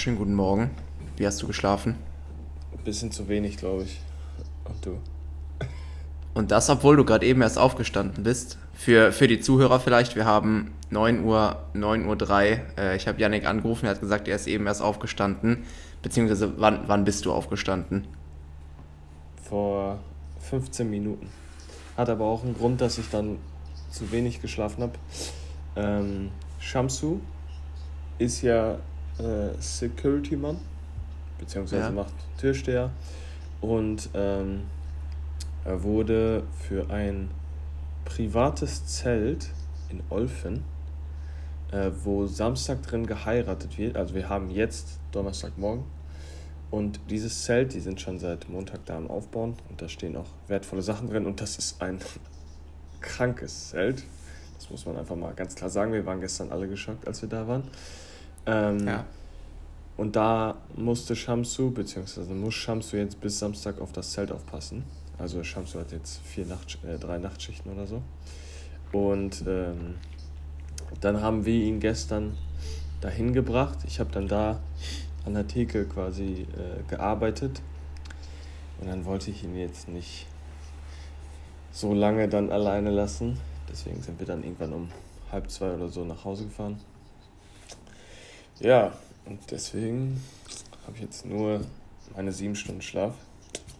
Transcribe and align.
wunderschönen 0.00 0.18
guten 0.18 0.34
Morgen. 0.34 0.70
Wie 1.18 1.26
hast 1.26 1.42
du 1.42 1.46
geschlafen? 1.46 1.94
Ein 2.72 2.84
bisschen 2.84 3.12
zu 3.12 3.28
wenig, 3.28 3.58
glaube 3.58 3.82
ich. 3.82 4.00
Und 4.64 4.86
du? 4.86 4.98
Und 6.32 6.50
das, 6.50 6.70
obwohl 6.70 6.96
du 6.96 7.04
gerade 7.04 7.26
eben 7.26 7.42
erst 7.42 7.58
aufgestanden 7.58 8.24
bist. 8.24 8.56
Für, 8.72 9.12
für 9.12 9.28
die 9.28 9.40
Zuhörer 9.40 9.78
vielleicht, 9.78 10.16
wir 10.16 10.24
haben 10.24 10.72
9 10.88 11.22
Uhr, 11.22 11.64
9 11.74 12.06
Uhr 12.06 12.16
3. 12.16 12.62
Äh, 12.78 12.96
ich 12.96 13.06
habe 13.08 13.20
Yannick 13.20 13.44
angerufen, 13.44 13.84
er 13.84 13.90
hat 13.90 14.00
gesagt, 14.00 14.26
er 14.26 14.36
ist 14.36 14.46
eben 14.46 14.66
erst 14.66 14.80
aufgestanden. 14.80 15.64
Beziehungsweise, 16.00 16.54
wann, 16.56 16.84
wann 16.86 17.04
bist 17.04 17.26
du 17.26 17.32
aufgestanden? 17.34 18.06
Vor 19.50 19.98
15 20.38 20.88
Minuten. 20.88 21.28
Hat 21.98 22.08
aber 22.08 22.24
auch 22.24 22.42
einen 22.42 22.56
Grund, 22.56 22.80
dass 22.80 22.96
ich 22.96 23.10
dann 23.10 23.36
zu 23.90 24.10
wenig 24.12 24.40
geschlafen 24.40 24.82
habe. 24.82 24.94
Ähm, 25.76 26.30
Shamsu 26.58 27.20
ist 28.16 28.40
ja 28.40 28.78
äh, 29.20 29.60
Security-Mann, 29.60 30.58
beziehungsweise 31.38 31.84
ja. 31.84 31.90
macht 31.90 32.14
Türsteher. 32.38 32.90
Und 33.60 34.08
ähm, 34.14 34.62
er 35.64 35.82
wurde 35.82 36.42
für 36.58 36.90
ein 36.90 37.30
privates 38.04 38.86
Zelt 38.86 39.50
in 39.90 40.02
Olfen, 40.08 40.64
äh, 41.70 41.90
wo 42.02 42.26
Samstag 42.26 42.82
drin 42.82 43.06
geheiratet 43.06 43.78
wird. 43.78 43.96
Also 43.96 44.14
wir 44.14 44.28
haben 44.28 44.50
jetzt 44.50 44.98
Donnerstagmorgen. 45.12 45.84
Und 46.70 47.00
dieses 47.10 47.44
Zelt, 47.44 47.74
die 47.74 47.80
sind 47.80 48.00
schon 48.00 48.18
seit 48.18 48.48
Montag 48.48 48.86
da 48.86 48.96
am 48.96 49.10
Aufbauen 49.10 49.56
und 49.68 49.82
da 49.82 49.88
stehen 49.88 50.16
auch 50.16 50.28
wertvolle 50.46 50.82
Sachen 50.82 51.10
drin 51.10 51.26
und 51.26 51.40
das 51.40 51.58
ist 51.58 51.82
ein 51.82 51.98
krankes 53.00 53.70
Zelt. 53.70 54.04
Das 54.56 54.70
muss 54.70 54.86
man 54.86 54.96
einfach 54.96 55.16
mal 55.16 55.32
ganz 55.34 55.56
klar 55.56 55.68
sagen. 55.68 55.92
Wir 55.92 56.06
waren 56.06 56.20
gestern 56.20 56.52
alle 56.52 56.68
geschockt, 56.68 57.08
als 57.08 57.22
wir 57.22 57.28
da 57.28 57.48
waren. 57.48 57.64
Ähm, 58.50 58.86
ja. 58.86 59.04
Und 59.96 60.16
da 60.16 60.56
musste 60.76 61.14
Shamsu, 61.14 61.70
beziehungsweise 61.70 62.32
muss 62.32 62.54
Shamsu 62.54 62.96
jetzt 62.96 63.20
bis 63.20 63.38
Samstag 63.38 63.80
auf 63.80 63.92
das 63.92 64.12
Zelt 64.12 64.32
aufpassen. 64.32 64.84
Also 65.18 65.44
Shamsu 65.44 65.78
hat 65.78 65.92
jetzt 65.92 66.20
vier 66.24 66.46
Nacht, 66.46 66.78
äh, 66.84 66.98
drei 66.98 67.18
Nachtschichten 67.18 67.70
oder 67.72 67.86
so. 67.86 68.02
Und 68.92 69.44
ähm, 69.46 69.96
dann 71.00 71.20
haben 71.20 71.44
wir 71.44 71.62
ihn 71.62 71.80
gestern 71.80 72.36
dahin 73.00 73.32
gebracht. 73.32 73.78
Ich 73.86 74.00
habe 74.00 74.10
dann 74.10 74.26
da 74.26 74.60
an 75.26 75.34
der 75.34 75.46
Theke 75.46 75.84
quasi 75.84 76.46
äh, 76.56 76.82
gearbeitet. 76.88 77.60
Und 78.80 78.88
dann 78.88 79.04
wollte 79.04 79.30
ich 79.30 79.44
ihn 79.44 79.56
jetzt 79.56 79.88
nicht 79.88 80.26
so 81.70 81.92
lange 81.92 82.28
dann 82.28 82.50
alleine 82.50 82.90
lassen. 82.90 83.38
Deswegen 83.70 84.02
sind 84.02 84.18
wir 84.18 84.26
dann 84.26 84.42
irgendwann 84.42 84.72
um 84.72 84.88
halb 85.30 85.50
zwei 85.50 85.74
oder 85.74 85.88
so 85.88 86.04
nach 86.04 86.24
Hause 86.24 86.44
gefahren. 86.44 86.80
Ja, 88.60 88.92
und 89.26 89.40
deswegen 89.50 90.22
habe 90.86 90.96
ich 90.96 91.02
jetzt 91.02 91.24
nur 91.24 91.60
meine 92.14 92.32
sieben 92.32 92.54
Stunden 92.54 92.82
Schlaf. 92.82 93.14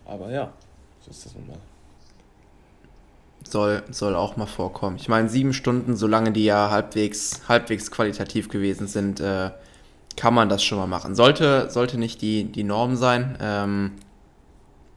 Aber 0.06 0.30
ja, 0.30 0.52
so 1.00 1.10
ist 1.10 1.26
das 1.26 1.34
nun 1.34 1.46
mal. 1.46 1.58
Soll, 3.42 3.82
soll 3.90 4.14
auch 4.16 4.36
mal 4.36 4.46
vorkommen. 4.46 4.96
Ich 4.96 5.08
meine, 5.08 5.28
sieben 5.28 5.52
Stunden, 5.52 5.96
solange 5.96 6.32
die 6.32 6.44
ja 6.44 6.70
halbwegs, 6.70 7.42
halbwegs 7.48 7.90
qualitativ 7.90 8.48
gewesen 8.48 8.86
sind, 8.86 9.20
äh, 9.20 9.50
kann 10.16 10.34
man 10.34 10.48
das 10.48 10.62
schon 10.62 10.78
mal 10.78 10.86
machen. 10.86 11.14
Sollte, 11.14 11.70
sollte 11.70 11.98
nicht 11.98 12.20
die, 12.22 12.44
die 12.44 12.64
Norm 12.64 12.96
sein. 12.96 13.38
Ähm, 13.40 13.92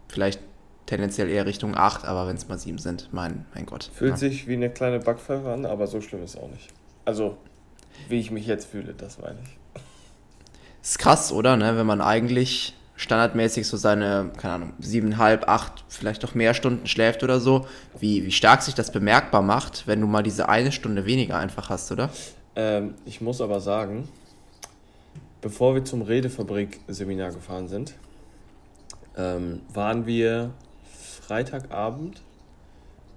vielleicht 0.09 0.41
tendenziell 0.85 1.29
eher 1.29 1.45
Richtung 1.45 1.75
8, 1.75 2.05
aber 2.05 2.27
wenn 2.27 2.35
es 2.35 2.47
mal 2.47 2.57
7 2.57 2.77
sind, 2.77 3.09
mein, 3.11 3.45
mein 3.55 3.65
Gott. 3.65 3.89
Fühlt 3.93 4.11
ja. 4.11 4.17
sich 4.17 4.47
wie 4.47 4.53
eine 4.53 4.69
kleine 4.69 4.99
Backpfeife 4.99 5.49
an, 5.49 5.65
aber 5.65 5.87
so 5.87 6.01
schlimm 6.01 6.23
ist 6.23 6.35
es 6.35 6.41
auch 6.41 6.49
nicht. 6.49 6.69
Also, 7.05 7.37
wie 8.09 8.19
ich 8.19 8.31
mich 8.31 8.45
jetzt 8.45 8.65
fühle, 8.65 8.93
das 8.93 9.19
meine 9.19 9.39
ich. 9.43 9.62
Ist 10.83 10.99
krass, 10.99 11.31
oder? 11.31 11.55
Ne? 11.55 11.77
Wenn 11.77 11.85
man 11.85 12.01
eigentlich 12.01 12.75
standardmäßig 12.97 13.65
so 13.67 13.77
seine, 13.77 14.31
keine 14.37 14.53
Ahnung, 14.55 14.73
siebeneinhalb, 14.79 15.47
acht, 15.47 15.85
vielleicht 15.87 16.25
auch 16.25 16.35
mehr 16.35 16.53
Stunden 16.53 16.87
schläft 16.87 17.23
oder 17.23 17.39
so, 17.39 17.65
wie, 17.97 18.25
wie 18.25 18.31
stark 18.31 18.61
sich 18.61 18.75
das 18.75 18.91
bemerkbar 18.91 19.41
macht, 19.41 19.87
wenn 19.87 20.01
du 20.01 20.07
mal 20.07 20.23
diese 20.23 20.49
eine 20.49 20.73
Stunde 20.73 21.05
weniger 21.05 21.37
einfach 21.37 21.69
hast, 21.69 21.91
oder? 21.93 22.09
Ähm, 22.57 22.95
ich 23.05 23.21
muss 23.21 23.39
aber 23.39 23.61
sagen, 23.61 24.09
bevor 25.41 25.73
wir 25.73 25.85
zum 25.85 26.01
Redefabrik-Seminar 26.01 27.31
gefahren 27.31 27.69
sind, 27.69 27.95
ähm, 29.15 29.61
waren 29.73 30.05
wir 30.05 30.51
Freitagabend 31.21 32.21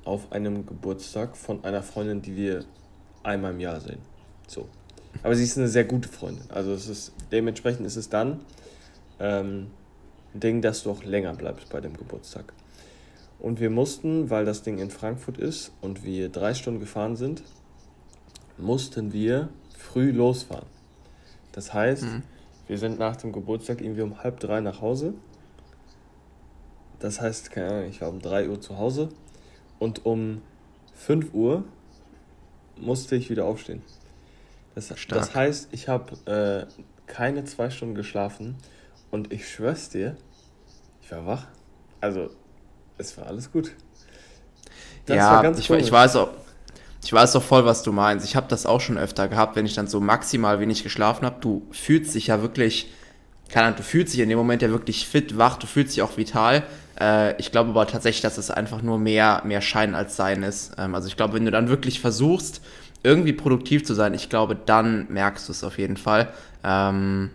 auf 0.04 0.30
einem 0.30 0.66
Geburtstag 0.66 1.36
von 1.36 1.64
einer 1.64 1.82
Freundin, 1.82 2.22
die 2.22 2.36
wir 2.36 2.64
einmal 3.24 3.50
im 3.50 3.60
Jahr 3.60 3.80
sehen. 3.80 3.98
So. 4.46 4.68
Aber 5.22 5.34
sie 5.34 5.44
ist 5.44 5.56
eine 5.58 5.68
sehr 5.68 5.84
gute 5.84 6.08
Freundin. 6.08 6.44
Also 6.50 6.72
es 6.72 6.88
ist, 6.88 7.12
dementsprechend 7.32 7.86
ist 7.86 7.96
es 7.96 8.08
dann 8.08 8.40
ähm, 9.18 9.68
ein 10.34 10.40
Ding, 10.40 10.62
dass 10.62 10.82
du 10.82 10.90
auch 10.90 11.04
länger 11.04 11.34
bleibst 11.34 11.70
bei 11.70 11.80
dem 11.80 11.96
Geburtstag. 11.96 12.52
Und 13.38 13.60
wir 13.60 13.70
mussten, 13.70 14.30
weil 14.30 14.44
das 14.44 14.62
Ding 14.62 14.78
in 14.78 14.90
Frankfurt 14.90 15.38
ist 15.38 15.72
und 15.80 16.04
wir 16.04 16.28
drei 16.28 16.54
Stunden 16.54 16.80
gefahren 16.80 17.16
sind, 17.16 17.42
mussten 18.56 19.12
wir 19.12 19.48
früh 19.76 20.10
losfahren. 20.10 20.66
Das 21.52 21.74
heißt, 21.74 22.04
mhm. 22.04 22.22
wir 22.66 22.78
sind 22.78 22.98
nach 22.98 23.16
dem 23.16 23.32
Geburtstag 23.32 23.80
irgendwie 23.80 24.02
um 24.02 24.22
halb 24.22 24.40
drei 24.40 24.60
nach 24.60 24.80
Hause. 24.80 25.14
Das 26.98 27.20
heißt, 27.20 27.50
keine 27.50 27.68
Ahnung, 27.68 27.90
ich 27.90 28.00
war 28.00 28.08
um 28.08 28.20
drei 28.20 28.48
Uhr 28.48 28.60
zu 28.60 28.78
Hause 28.78 29.10
und 29.78 30.06
um 30.06 30.40
fünf 30.94 31.34
Uhr 31.34 31.64
musste 32.78 33.16
ich 33.16 33.28
wieder 33.30 33.44
aufstehen. 33.44 33.82
Das, 34.76 34.92
das 35.08 35.34
heißt, 35.34 35.68
ich 35.72 35.88
habe 35.88 36.12
äh, 36.26 36.66
keine 37.06 37.44
zwei 37.44 37.70
Stunden 37.70 37.94
geschlafen 37.94 38.56
und 39.10 39.32
ich 39.32 39.48
schwör's 39.48 39.88
dir, 39.88 40.16
ich 41.02 41.10
war 41.10 41.24
wach. 41.24 41.46
Also, 42.02 42.28
es 42.98 43.16
war 43.16 43.26
alles 43.26 43.50
gut. 43.50 43.72
Das 45.06 45.16
ja, 45.16 45.50
ich, 45.50 45.70
ich, 45.70 45.90
weiß 45.90 46.16
auch. 46.16 46.28
Ich 47.02 47.10
weiß 47.10 47.32
doch 47.32 47.42
voll, 47.42 47.64
was 47.64 47.84
du 47.84 47.92
meinst. 47.92 48.26
Ich 48.26 48.36
habe 48.36 48.48
das 48.48 48.66
auch 48.66 48.82
schon 48.82 48.98
öfter 48.98 49.28
gehabt, 49.28 49.56
wenn 49.56 49.64
ich 49.64 49.74
dann 49.74 49.86
so 49.86 49.98
maximal 49.98 50.60
wenig 50.60 50.82
geschlafen 50.82 51.24
habe. 51.24 51.36
Du 51.40 51.66
fühlst 51.70 52.14
dich 52.14 52.26
ja 52.26 52.42
wirklich, 52.42 52.92
keine 53.48 53.68
Ahnung, 53.68 53.78
du 53.78 53.82
fühlst 53.82 54.12
dich 54.12 54.20
in 54.20 54.28
dem 54.28 54.36
Moment 54.36 54.60
ja 54.60 54.68
wirklich 54.68 55.08
fit, 55.08 55.38
wach, 55.38 55.56
du 55.56 55.66
fühlst 55.66 55.96
dich 55.96 56.02
auch 56.02 56.18
vital. 56.18 56.64
Äh, 57.00 57.40
ich 57.40 57.50
glaube 57.50 57.70
aber 57.70 57.86
tatsächlich, 57.86 58.20
dass 58.20 58.36
es 58.36 58.50
einfach 58.50 58.82
nur 58.82 58.98
mehr, 58.98 59.40
mehr 59.46 59.62
Schein 59.62 59.94
als 59.94 60.16
Sein 60.16 60.42
ist. 60.42 60.72
Ähm, 60.76 60.94
also 60.94 61.08
ich 61.08 61.16
glaube, 61.16 61.32
wenn 61.32 61.46
du 61.46 61.50
dann 61.50 61.70
wirklich 61.70 61.98
versuchst, 61.98 62.60
irgendwie 63.02 63.32
produktiv 63.32 63.84
zu 63.84 63.94
sein, 63.94 64.14
ich 64.14 64.28
glaube, 64.28 64.56
dann 64.56 65.06
merkst 65.10 65.48
du 65.48 65.52
es 65.52 65.64
auf 65.64 65.78
jeden 65.78 65.96
Fall. 65.96 66.28
Ähm, 66.64 67.30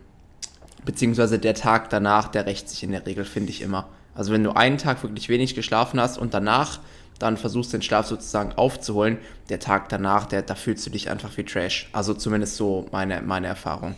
beziehungsweise 0.86 1.40
der 1.40 1.54
Tag 1.54 1.90
danach, 1.90 2.28
der 2.28 2.46
rächt 2.46 2.70
sich 2.70 2.84
in 2.84 2.92
der 2.92 3.06
Regel, 3.06 3.26
finde 3.26 3.50
ich 3.50 3.62
immer. 3.62 3.88
Also 4.14 4.34
wenn 4.34 4.44
du 4.44 4.52
einen 4.52 4.78
Tag 4.78 5.04
wirklich 5.04 5.30
wenig 5.30 5.56
geschlafen 5.56 6.00
hast 6.00 6.18
und 6.18 6.34
danach 6.34 6.80
dann 7.20 7.38
versuchst 7.38 7.72
den 7.72 7.82
Schlaf 7.82 8.08
sozusagen 8.08 8.54
aufzuholen, 8.54 9.20
der 9.50 9.60
Tag 9.60 9.90
danach, 9.90 10.26
der, 10.26 10.42
da 10.42 10.56
fühlst 10.56 10.86
du 10.86 10.90
dich 10.90 11.10
einfach 11.10 11.38
wie 11.38 11.44
Trash. 11.44 11.90
Also 11.94 12.14
zumindest 12.14 12.56
so 12.58 12.88
meine, 12.92 13.22
meine 13.22 13.48
Erfahrung. 13.48 13.96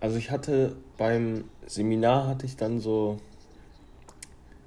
Also 0.00 0.16
ich 0.16 0.30
hatte 0.30 0.76
beim 0.98 1.44
Seminar 1.66 2.26
hatte 2.26 2.46
ich 2.46 2.56
dann 2.56 2.80
so 2.80 3.18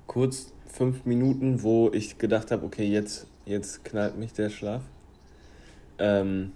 kurz 0.07 0.53
fünf 0.67 1.05
Minuten, 1.05 1.61
wo 1.61 1.91
ich 1.93 2.17
gedacht 2.17 2.51
habe, 2.51 2.65
okay, 2.65 2.87
jetzt, 2.87 3.27
jetzt 3.45 3.83
knallt 3.83 4.17
mich 4.17 4.33
der 4.33 4.49
Schlaf. 4.49 4.81
Ähm, 5.99 6.53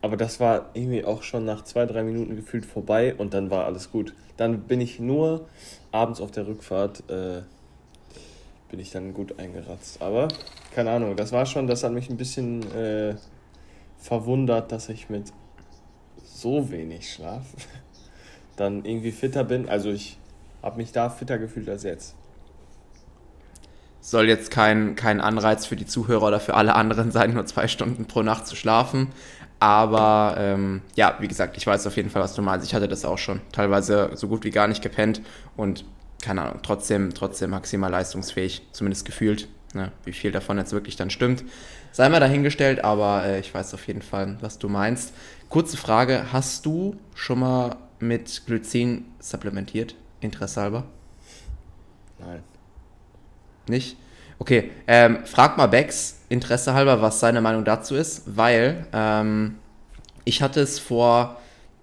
aber 0.00 0.16
das 0.16 0.38
war 0.38 0.70
irgendwie 0.74 1.04
auch 1.04 1.22
schon 1.22 1.44
nach 1.44 1.64
zwei, 1.64 1.86
drei 1.86 2.02
Minuten 2.02 2.36
gefühlt 2.36 2.66
vorbei 2.66 3.14
und 3.14 3.32
dann 3.32 3.50
war 3.50 3.64
alles 3.64 3.90
gut. 3.90 4.14
Dann 4.36 4.62
bin 4.62 4.80
ich 4.80 5.00
nur 5.00 5.48
abends 5.92 6.20
auf 6.20 6.30
der 6.30 6.46
Rückfahrt, 6.46 7.08
äh, 7.08 7.42
bin 8.70 8.80
ich 8.80 8.90
dann 8.90 9.14
gut 9.14 9.38
eingeratzt. 9.38 10.02
Aber 10.02 10.28
keine 10.74 10.90
Ahnung, 10.90 11.16
das 11.16 11.32
war 11.32 11.46
schon, 11.46 11.66
das 11.66 11.84
hat 11.84 11.92
mich 11.92 12.10
ein 12.10 12.16
bisschen 12.16 12.70
äh, 12.72 13.14
verwundert, 13.96 14.72
dass 14.72 14.88
ich 14.88 15.08
mit 15.08 15.32
so 16.22 16.70
wenig 16.70 17.10
Schlaf 17.10 17.46
dann 18.56 18.84
irgendwie 18.84 19.12
fitter 19.12 19.44
bin. 19.44 19.68
Also 19.68 19.90
ich 19.90 20.18
habe 20.62 20.76
mich 20.76 20.92
da 20.92 21.08
fitter 21.08 21.38
gefühlt 21.38 21.68
als 21.68 21.82
jetzt 21.82 22.14
soll 24.04 24.28
jetzt 24.28 24.50
kein, 24.50 24.96
kein 24.96 25.22
Anreiz 25.22 25.64
für 25.64 25.76
die 25.76 25.86
Zuhörer 25.86 26.26
oder 26.26 26.40
für 26.40 26.54
alle 26.54 26.74
anderen 26.74 27.10
sein, 27.10 27.32
nur 27.32 27.46
zwei 27.46 27.68
Stunden 27.68 28.04
pro 28.04 28.22
Nacht 28.22 28.46
zu 28.46 28.54
schlafen. 28.54 29.08
Aber 29.60 30.34
ähm, 30.38 30.82
ja, 30.94 31.16
wie 31.20 31.28
gesagt, 31.28 31.56
ich 31.56 31.66
weiß 31.66 31.86
auf 31.86 31.96
jeden 31.96 32.10
Fall, 32.10 32.20
was 32.20 32.34
du 32.34 32.42
meinst. 32.42 32.66
Ich 32.66 32.74
hatte 32.74 32.86
das 32.86 33.06
auch 33.06 33.16
schon. 33.16 33.40
Teilweise 33.50 34.10
so 34.12 34.28
gut 34.28 34.44
wie 34.44 34.50
gar 34.50 34.68
nicht 34.68 34.82
gepennt 34.82 35.22
und 35.56 35.86
keine 36.22 36.42
Ahnung, 36.42 36.60
trotzdem, 36.62 37.14
trotzdem 37.14 37.50
maximal 37.50 37.90
leistungsfähig, 37.90 38.66
zumindest 38.72 39.06
gefühlt. 39.06 39.48
Ne? 39.72 39.90
Wie 40.04 40.12
viel 40.12 40.32
davon 40.32 40.58
jetzt 40.58 40.72
wirklich 40.72 40.96
dann 40.96 41.08
stimmt, 41.08 41.42
sei 41.90 42.08
mal 42.10 42.20
dahingestellt, 42.20 42.84
aber 42.84 43.24
äh, 43.24 43.40
ich 43.40 43.54
weiß 43.54 43.72
auf 43.72 43.86
jeden 43.86 44.02
Fall, 44.02 44.36
was 44.40 44.58
du 44.58 44.68
meinst. 44.68 45.14
Kurze 45.48 45.78
Frage: 45.78 46.26
Hast 46.30 46.66
du 46.66 46.96
schon 47.14 47.40
mal 47.40 47.76
mit 48.00 48.42
Glycin 48.44 49.06
supplementiert? 49.18 49.94
Interesse 50.20 50.60
halber? 50.60 50.84
Nein. 52.18 52.42
Nicht? 53.68 53.96
Okay, 54.38 54.72
ähm, 54.86 55.18
frag 55.24 55.56
mal 55.56 55.66
Bex, 55.68 56.20
Interesse 56.28 56.74
halber, 56.74 57.00
was 57.00 57.20
seine 57.20 57.40
Meinung 57.40 57.64
dazu 57.64 57.94
ist, 57.94 58.22
weil 58.26 58.86
ähm, 58.92 59.56
ich 60.24 60.42
hatte 60.42 60.60
es 60.60 60.78
vor 60.78 61.36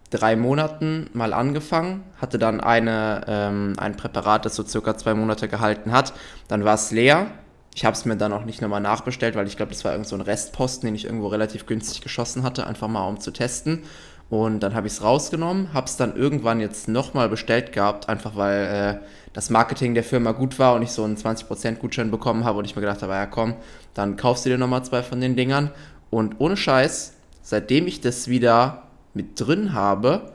drei 0.10 0.36
Monaten 0.36 1.10
mal 1.14 1.34
angefangen, 1.34 2.04
hatte 2.18 2.38
dann 2.38 2.60
eine, 2.60 3.24
ähm, 3.28 3.74
ein 3.78 3.96
Präparat, 3.96 4.46
das 4.46 4.56
so 4.56 4.66
circa 4.66 4.98
zwei 4.98 5.14
Monate 5.14 5.48
gehalten 5.48 5.92
hat. 5.92 6.14
Dann 6.50 6.66
war 6.66 6.76
es 6.76 6.92
leer. 6.92 7.28
Ich 7.74 7.86
habe 7.86 7.96
es 7.96 8.04
mir 8.04 8.18
dann 8.18 8.34
auch 8.34 8.44
nicht 8.44 8.62
nochmal 8.62 8.82
nachbestellt, 8.82 9.36
weil 9.36 9.48
ich 9.48 9.56
glaube, 9.56 9.72
das 9.72 9.86
war 9.86 9.94
irgend 9.94 10.08
so 10.08 10.16
ein 10.16 10.22
Restposten, 10.22 10.88
den 10.88 10.96
ich 10.96 11.06
irgendwo 11.06 11.28
relativ 11.28 11.66
günstig 11.66 12.02
geschossen 12.02 12.44
hatte, 12.44 12.68
einfach 12.68 12.90
mal 12.90 13.08
um 13.08 13.22
zu 13.22 13.32
testen. 13.32 13.84
Und 14.32 14.62
dann 14.62 14.74
habe 14.74 14.88
ich 14.88 14.94
es 14.94 15.04
rausgenommen, 15.04 15.74
habe 15.74 15.88
es 15.88 15.98
dann 15.98 16.16
irgendwann 16.16 16.62
jetzt 16.62 16.88
nochmal 16.88 17.28
bestellt 17.28 17.74
gehabt, 17.74 18.08
einfach 18.08 18.38
weil 18.38 19.02
äh, 19.02 19.06
das 19.34 19.50
Marketing 19.50 19.94
der 19.94 20.06
Firma 20.06 20.32
gut 20.32 20.58
war 20.58 20.74
und 20.76 20.84
ich 20.84 20.92
so 20.92 21.04
einen 21.04 21.18
20% 21.18 21.76
Gutschein 21.76 22.12
bekommen 22.12 22.46
habe 22.46 22.60
und 22.60 22.64
ich 22.64 22.74
mir 22.74 22.82
gedacht 22.82 23.02
habe, 23.02 23.12
ja 23.12 23.26
komm, 23.26 23.56
dann 23.94 24.16
kaufst 24.16 24.46
du 24.46 24.50
dir 24.50 24.58
nochmal 24.58 24.86
zwei 24.86 25.04
von 25.04 25.20
den 25.20 25.36
Dingern. 25.36 25.70
Und 26.10 26.40
ohne 26.40 26.56
Scheiß, 26.56 27.12
seitdem 27.42 27.88
ich 27.88 28.00
das 28.00 28.30
wieder 28.30 28.84
mit 29.14 29.38
drin 29.38 29.74
habe, 29.74 30.32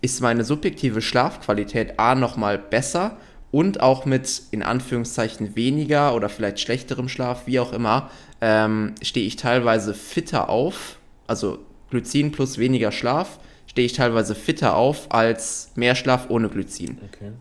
ist 0.00 0.20
meine 0.20 0.42
subjektive 0.42 1.00
Schlafqualität 1.00 2.00
A 2.00 2.16
nochmal 2.16 2.58
besser 2.58 3.18
und 3.52 3.78
auch 3.78 4.04
mit 4.04 4.42
in 4.50 4.64
Anführungszeichen 4.64 5.54
weniger 5.54 6.12
oder 6.16 6.28
vielleicht 6.28 6.58
schlechterem 6.58 7.08
Schlaf, 7.08 7.46
wie 7.46 7.60
auch 7.60 7.72
immer, 7.72 8.10
ähm, 8.40 8.96
stehe 9.00 9.28
ich 9.28 9.36
teilweise 9.36 9.94
fitter 9.94 10.48
auf. 10.48 10.98
Also 11.28 11.60
Glycin 11.94 12.32
plus 12.32 12.58
weniger 12.58 12.90
Schlaf, 12.90 13.38
stehe 13.66 13.86
ich 13.86 13.92
teilweise 13.92 14.34
fitter 14.34 14.74
auf 14.74 15.12
als 15.12 15.70
mehr 15.76 15.94
Schlaf 15.94 16.28
ohne 16.28 16.48
Glycin. 16.48 16.98
Okay. 17.12 17.32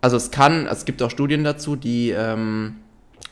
Also 0.00 0.16
es 0.16 0.30
kann, 0.30 0.66
es 0.66 0.86
gibt 0.86 1.02
auch 1.02 1.10
Studien 1.10 1.44
dazu, 1.44 1.76
die 1.76 2.10
ähm, 2.10 2.76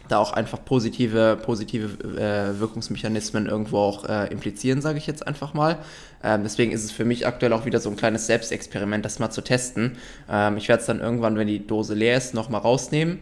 da 0.08 0.18
auch 0.18 0.34
einfach 0.34 0.62
positive, 0.62 1.38
positive 1.42 2.04
äh, 2.18 2.60
Wirkungsmechanismen 2.60 3.46
irgendwo 3.46 3.78
auch 3.78 4.04
äh, 4.04 4.26
implizieren, 4.26 4.82
sage 4.82 4.98
ich 4.98 5.06
jetzt 5.06 5.26
einfach 5.26 5.54
mal. 5.54 5.78
Ähm, 6.22 6.42
deswegen 6.42 6.72
ist 6.72 6.84
es 6.84 6.92
für 6.92 7.06
mich 7.06 7.26
aktuell 7.26 7.54
auch 7.54 7.64
wieder 7.64 7.80
so 7.80 7.88
ein 7.88 7.96
kleines 7.96 8.26
Selbstexperiment, 8.26 9.04
das 9.04 9.18
mal 9.18 9.30
zu 9.30 9.40
testen. 9.40 9.96
Ähm, 10.28 10.58
ich 10.58 10.68
werde 10.68 10.80
es 10.80 10.86
dann 10.86 11.00
irgendwann, 11.00 11.36
wenn 11.36 11.46
die 11.46 11.66
Dose 11.66 11.94
leer 11.94 12.18
ist, 12.18 12.34
nochmal 12.34 12.60
rausnehmen, 12.60 13.20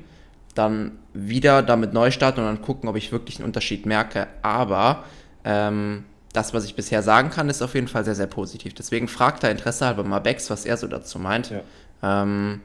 dann 0.56 0.98
wieder 1.12 1.62
damit 1.62 1.92
neu 1.92 2.10
starten 2.10 2.40
und 2.40 2.46
dann 2.46 2.62
gucken, 2.62 2.88
ob 2.88 2.96
ich 2.96 3.12
wirklich 3.12 3.38
einen 3.38 3.46
Unterschied 3.46 3.86
merke. 3.86 4.26
Aber 4.42 5.04
ähm, 5.44 6.04
das, 6.36 6.52
was 6.52 6.64
ich 6.64 6.74
bisher 6.74 7.02
sagen 7.02 7.30
kann, 7.30 7.48
ist 7.48 7.62
auf 7.62 7.74
jeden 7.74 7.88
Fall 7.88 8.04
sehr, 8.04 8.14
sehr 8.14 8.26
positiv. 8.26 8.74
Deswegen 8.74 9.08
fragt 9.08 9.42
da 9.42 9.48
Interesse 9.48 9.86
halber 9.86 10.04
mal 10.04 10.18
Bex, 10.18 10.50
was 10.50 10.66
er 10.66 10.76
so 10.76 10.86
dazu 10.86 11.18
meint. 11.18 11.50
Ja. 11.50 12.22
Ähm, 12.22 12.60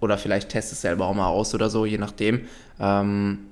oder 0.00 0.16
vielleicht 0.18 0.50
test 0.50 0.72
es 0.72 0.82
selber 0.82 1.06
auch 1.06 1.14
mal 1.14 1.28
aus 1.28 1.54
oder 1.54 1.68
so, 1.68 1.86
je 1.86 1.98
nachdem. 1.98 2.46
Ähm, 2.78 3.46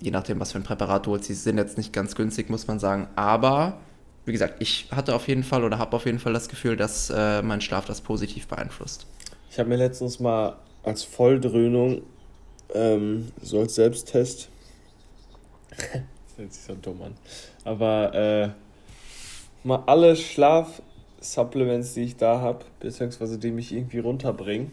je 0.00 0.10
nachdem, 0.10 0.40
was 0.40 0.52
für 0.52 0.58
ein 0.58 0.64
Präparat 0.64 1.06
du 1.06 1.12
holst. 1.12 1.28
Die 1.28 1.34
sind 1.34 1.56
jetzt 1.56 1.78
nicht 1.78 1.92
ganz 1.92 2.14
günstig, 2.14 2.50
muss 2.50 2.66
man 2.66 2.78
sagen. 2.78 3.08
Aber, 3.16 3.78
wie 4.26 4.32
gesagt, 4.32 4.56
ich 4.58 4.88
hatte 4.90 5.14
auf 5.14 5.26
jeden 5.28 5.44
Fall 5.44 5.64
oder 5.64 5.78
habe 5.78 5.96
auf 5.96 6.04
jeden 6.04 6.18
Fall 6.18 6.32
das 6.32 6.48
Gefühl, 6.48 6.76
dass 6.76 7.10
äh, 7.10 7.40
mein 7.40 7.60
Schlaf 7.60 7.86
das 7.86 8.02
positiv 8.02 8.46
beeinflusst. 8.46 9.06
Ich 9.50 9.58
habe 9.58 9.68
mir 9.68 9.76
letztens 9.76 10.20
mal 10.20 10.56
als 10.82 11.02
Volldröhnung, 11.02 12.02
ähm, 12.74 13.28
so 13.40 13.60
als 13.60 13.76
Selbsttest, 13.76 14.48
das 15.70 15.78
hört 16.36 16.52
sich 16.52 16.62
so 16.62 16.74
dumm 16.74 17.00
an, 17.02 17.14
aber 17.64 18.14
äh, 18.14 18.48
mal 19.64 19.82
alle 19.86 20.14
Schlafsupplements, 20.14 21.94
die 21.94 22.02
ich 22.02 22.16
da 22.16 22.40
habe, 22.40 22.64
beziehungsweise 22.78 23.38
die 23.38 23.50
mich 23.50 23.72
irgendwie 23.72 23.98
runterbringen, 23.98 24.70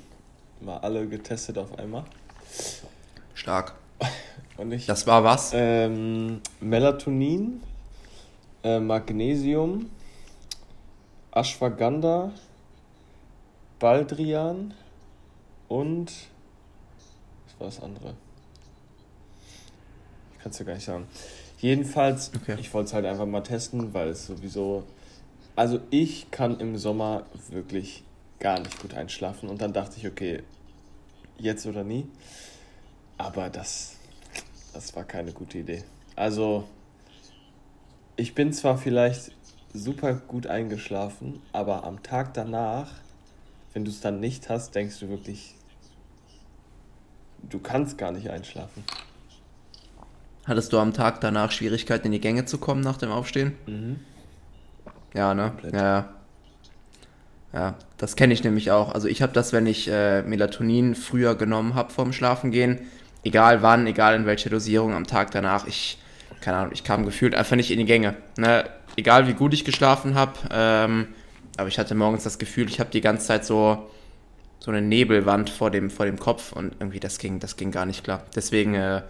mal 0.60 0.78
alle 0.78 1.08
getestet 1.08 1.58
auf 1.58 1.80
einmal. 1.80 2.04
Stark. 3.34 3.74
Und 4.58 4.72
ich, 4.74 4.86
das 4.86 5.08
war 5.08 5.24
was? 5.24 5.52
Ähm, 5.56 6.42
Melatonin, 6.60 7.64
äh, 8.64 8.80
Magnesium, 8.80 9.90
Ashwagandha, 11.32 12.32
Baldrian 13.80 14.74
und 15.68 16.12
was 17.46 17.60
war 17.60 17.68
das 17.68 17.82
andere? 17.82 18.14
Ich 20.34 20.44
kann 20.44 20.52
es 20.52 20.60
ja 20.60 20.66
gar 20.66 20.74
nicht 20.74 20.86
sagen. 20.86 21.08
Jedenfalls, 21.62 22.32
okay. 22.36 22.58
ich 22.60 22.74
wollte 22.74 22.88
es 22.88 22.94
halt 22.94 23.06
einfach 23.06 23.28
mal 23.28 23.42
testen, 23.42 23.94
weil 23.94 24.10
es 24.10 24.26
sowieso. 24.26 24.84
Also 25.56 25.80
ich 25.92 26.32
kann 26.32 26.60
im 26.60 26.76
Sommer 26.76 27.28
wirklich 27.50 28.04
gar 28.40 28.60
nicht 28.60 28.82
gut 28.82 28.96
einschlafen 28.96 29.48
und 29.48 29.62
dann 29.62 29.72
dachte 29.72 29.98
ich, 29.98 30.08
okay, 30.08 30.42
jetzt 31.38 31.68
oder 31.68 31.84
nie. 31.84 32.08
Aber 33.20 33.52
das, 33.52 33.98
das 34.74 34.96
war 34.96 35.04
keine 35.04 35.32
gute 35.34 35.60
Idee. 35.60 35.84
Also, 36.16 36.68
ich 38.16 38.34
bin 38.34 38.52
zwar 38.52 38.80
vielleicht 38.80 39.32
super 39.72 40.16
gut 40.16 40.48
eingeschlafen, 40.48 41.42
aber 41.54 41.84
am 41.84 42.02
Tag 42.02 42.34
danach, 42.34 42.92
wenn 43.74 43.86
du 43.86 43.92
es 43.92 44.02
dann 44.02 44.20
nicht 44.20 44.50
hast, 44.50 44.74
denkst 44.74 45.00
du 45.00 45.10
wirklich, 45.10 45.54
du 47.44 47.60
kannst 47.60 48.00
gar 48.00 48.12
nicht 48.12 48.32
einschlafen. 48.32 48.84
Hattest 50.46 50.74
du 50.74 50.80
am 50.80 50.94
Tag 50.94 51.22
danach 51.22 51.52
Schwierigkeiten 51.52 52.08
in 52.08 52.14
die 52.14 52.22
Gänge 52.22 52.46
zu 52.46 52.58
kommen 52.58 52.82
nach 52.82 52.98
dem 52.98 53.12
Aufstehen? 53.12 53.54
Mhm. 53.68 54.00
Ja, 55.14 55.34
ne? 55.34 55.52
Komplett. 55.52 55.74
Ja. 55.74 56.10
Ja, 57.54 57.76
das 57.98 58.16
kenne 58.16 58.34
ich 58.34 58.44
nämlich 58.44 58.72
auch. 58.72 58.94
Also 58.94 59.10
ich 59.10 59.22
habe 59.22 59.34
das, 59.34 59.52
wenn 59.52 59.68
ich 59.68 59.90
äh, 59.90 60.22
Melatonin 60.22 60.96
früher 60.96 61.36
genommen 61.36 61.76
habe 61.76 61.92
vorm 61.92 62.14
Schlafengehen, 62.14 62.80
egal 63.24 63.62
wann, 63.62 63.88
egal 63.88 64.16
in 64.16 64.26
welcher 64.26 64.50
Dosierung 64.50 64.94
am 64.94 65.06
Tag 65.06 65.32
danach, 65.32 65.68
ich, 65.68 65.98
keine 66.40 66.58
Ahnung, 66.58 66.72
ich 66.74 66.86
kam 66.86 67.06
gefühlt 67.06 67.36
einfach 67.36 67.58
nicht 67.58 67.72
in 67.72 67.80
die 67.80 67.86
Gänge. 67.86 68.16
Ne? 68.38 68.70
Egal 68.96 69.28
wie 69.28 69.34
gut 69.34 69.54
ich 69.54 69.66
geschlafen 69.66 70.16
habe, 70.16 70.34
ähm, 70.50 71.08
aber 71.58 71.68
ich 71.68 71.78
hatte 71.78 71.94
morgens 71.94 72.24
das 72.24 72.40
Gefühl, 72.40 72.70
ich 72.70 72.80
habe 72.80 72.90
die 72.90 73.02
ganze 73.02 73.28
Zeit 73.28 73.44
so, 73.44 73.90
so 74.60 74.72
eine 74.72 74.82
Nebelwand 74.82 75.50
vor 75.50 75.72
dem, 75.72 75.90
vor 75.90 76.06
dem 76.06 76.20
Kopf 76.20 76.54
und 76.54 76.76
irgendwie 76.80 77.02
das 77.02 77.20
ging, 77.20 77.40
das 77.40 77.58
ging 77.58 77.72
gar 77.72 77.86
nicht 77.86 78.06
klar. 78.06 78.24
Deswegen, 78.34 78.76
äh, 78.76 79.02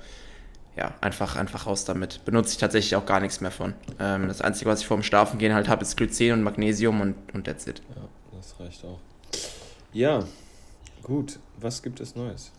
ja, 0.77 0.93
einfach, 1.01 1.35
einfach 1.35 1.67
raus 1.67 1.85
damit. 1.85 2.23
Benutze 2.25 2.53
ich 2.53 2.57
tatsächlich 2.57 2.95
auch 2.95 3.05
gar 3.05 3.19
nichts 3.19 3.41
mehr 3.41 3.51
von. 3.51 3.73
Ähm, 3.99 4.27
das 4.27 4.41
Einzige, 4.41 4.69
was 4.69 4.81
ich 4.81 4.87
vorm 4.87 5.03
Schlafen 5.03 5.37
gehen 5.37 5.53
halt 5.53 5.67
habe, 5.67 5.81
ist 5.81 5.97
Glycin 5.97 6.33
und 6.33 6.43
Magnesium 6.43 7.01
und, 7.01 7.15
und 7.33 7.45
that's 7.45 7.67
it. 7.67 7.81
Ja, 7.95 8.07
das 8.37 8.59
reicht 8.59 8.85
auch. 8.85 8.99
Ja, 9.93 10.23
gut. 11.03 11.39
Was 11.59 11.83
gibt 11.83 11.99
es 11.99 12.15
Neues? 12.15 12.51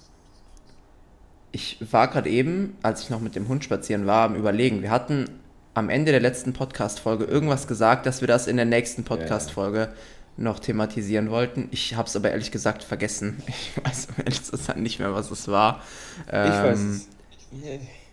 ich 1.52 1.76
war 1.90 2.08
gerade 2.08 2.30
eben, 2.30 2.76
als 2.82 3.02
ich 3.02 3.10
noch 3.10 3.20
mit 3.20 3.36
dem 3.36 3.46
Hund 3.48 3.62
spazieren 3.62 4.06
war, 4.06 4.24
am 4.24 4.34
Überlegen. 4.34 4.82
Wir 4.82 4.90
hatten 4.90 5.26
am 5.74 5.90
Ende 5.90 6.10
der 6.10 6.20
letzten 6.20 6.54
Podcast-Folge 6.54 7.24
irgendwas 7.24 7.66
gesagt, 7.68 8.06
dass 8.06 8.20
wir 8.22 8.28
das 8.28 8.46
in 8.46 8.56
der 8.56 8.64
nächsten 8.64 9.04
Podcast-Folge 9.04 9.78
ja. 9.78 9.92
noch 10.38 10.58
thematisieren 10.58 11.30
wollten. 11.30 11.68
Ich 11.70 11.94
habe 11.94 12.08
es 12.08 12.16
aber 12.16 12.30
ehrlich 12.30 12.50
gesagt 12.50 12.82
vergessen. 12.82 13.42
Ich 13.48 13.84
weiß 13.84 14.08
ehrlich 14.18 14.50
gesagt 14.50 14.78
nicht 14.78 14.98
mehr, 14.98 15.14
was 15.14 15.30
es 15.30 15.48
war. 15.48 15.82
Ähm, 16.30 16.46
ich 16.50 16.58
weiß 16.58 16.80
ähm, 16.80 16.90
es. 16.90 17.08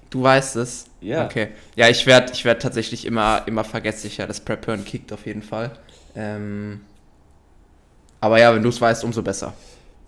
Du 0.10 0.24
weißt 0.24 0.56
es? 0.56 0.88
Ja. 1.02 1.26
Okay. 1.26 1.50
Ja, 1.76 1.88
ich 1.88 2.06
werde 2.06 2.32
ich 2.34 2.44
werd 2.46 2.62
tatsächlich 2.62 3.06
immer, 3.06 3.44
immer 3.46 3.64
vergesslicher. 3.64 4.26
Das 4.26 4.40
Prep 4.40 4.66
Hören 4.66 4.84
kickt 4.84 5.14
auf 5.14 5.26
jeden 5.26 5.44
Fall. 5.44 5.72
Ähm, 6.16 6.82
aber 8.20 8.40
ja, 8.40 8.54
wenn 8.54 8.64
du 8.64 8.70
es 8.70 8.82
weißt, 8.82 9.04
umso 9.04 9.22
besser. 9.22 9.54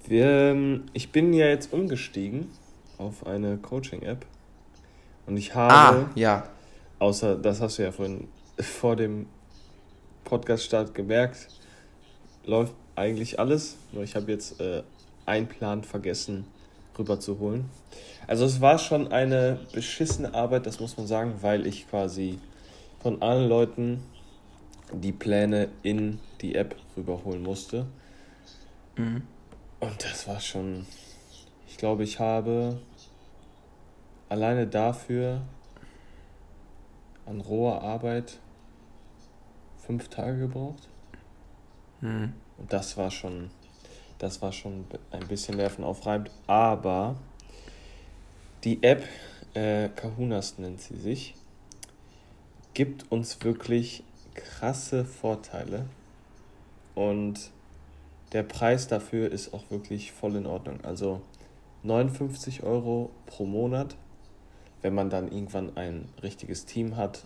Wir, 0.07 0.25
ähm, 0.25 0.83
ich 0.93 1.11
bin 1.11 1.33
ja 1.33 1.47
jetzt 1.47 1.71
umgestiegen 1.71 2.49
auf 2.97 3.25
eine 3.25 3.57
Coaching-App. 3.57 4.25
Und 5.27 5.37
ich 5.37 5.53
habe, 5.53 5.73
ah, 5.73 6.09
ja. 6.15 6.47
außer, 6.99 7.35
das 7.35 7.61
hast 7.61 7.77
du 7.77 7.83
ja 7.83 7.91
vorhin 7.91 8.27
vor 8.59 8.95
dem 8.95 9.27
Podcast-Start 10.23 10.93
gemerkt, 10.95 11.47
läuft 12.45 12.73
eigentlich 12.95 13.39
alles. 13.39 13.77
Nur 13.91 14.03
ich 14.03 14.15
habe 14.15 14.31
jetzt 14.31 14.59
äh, 14.59 14.83
einen 15.25 15.47
Plan 15.47 15.83
vergessen 15.83 16.45
rüberzuholen. 16.97 17.65
Also 18.27 18.45
es 18.45 18.61
war 18.61 18.77
schon 18.77 19.11
eine 19.11 19.59
beschissene 19.73 20.33
Arbeit, 20.33 20.65
das 20.65 20.79
muss 20.79 20.97
man 20.97 21.07
sagen, 21.07 21.35
weil 21.41 21.67
ich 21.67 21.89
quasi 21.89 22.39
von 23.01 23.21
allen 23.21 23.49
Leuten 23.49 24.03
die 24.93 25.11
Pläne 25.11 25.69
in 25.83 26.19
die 26.41 26.55
App 26.55 26.75
rüberholen 26.95 27.43
musste. 27.43 27.87
Mhm. 28.97 29.23
Und 29.79 30.03
das 30.03 30.27
war 30.27 30.39
schon, 30.39 30.85
ich 31.67 31.77
glaube, 31.77 32.03
ich 32.03 32.19
habe 32.19 32.79
alleine 34.29 34.67
dafür 34.67 35.41
an 37.25 37.41
roher 37.41 37.81
Arbeit 37.81 38.39
fünf 39.77 40.09
Tage 40.09 40.39
gebraucht. 40.39 40.87
Mhm. 42.01 42.33
Und 42.57 42.71
das 42.71 42.97
war 42.97 43.09
schon, 43.09 43.49
das 44.19 44.41
war 44.41 44.51
schon 44.51 44.85
ein 45.11 45.27
bisschen 45.27 45.57
nervenaufreibend. 45.57 46.31
Aber 46.47 47.15
die 48.63 48.83
App, 48.83 49.03
äh, 49.53 49.89
Kahunas 49.89 50.57
nennt 50.57 50.81
sie 50.81 50.95
sich, 50.95 51.35
gibt 52.73 53.11
uns 53.11 53.43
wirklich 53.43 54.03
krasse 54.33 55.05
Vorteile. 55.05 55.85
Und 56.95 57.51
der 58.33 58.43
Preis 58.43 58.87
dafür 58.87 59.31
ist 59.31 59.53
auch 59.53 59.69
wirklich 59.71 60.11
voll 60.11 60.35
in 60.35 60.45
Ordnung. 60.45 60.79
Also 60.83 61.21
59 61.83 62.63
Euro 62.63 63.11
pro 63.25 63.45
Monat 63.45 63.95
wenn 64.81 64.95
man 64.95 65.09
dann 65.09 65.31
irgendwann 65.31 65.77
ein 65.77 66.09
richtiges 66.21 66.65
Team 66.65 66.97
hat, 66.97 67.23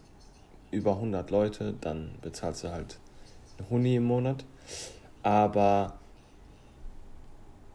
über 0.71 0.93
100 0.95 1.29
Leute, 1.31 1.73
dann 1.79 2.11
bezahlst 2.21 2.63
du 2.63 2.71
halt 2.71 2.99
eine 3.57 3.69
Huni 3.69 3.95
im 3.95 4.03
Monat. 4.03 4.45
Aber 5.23 5.97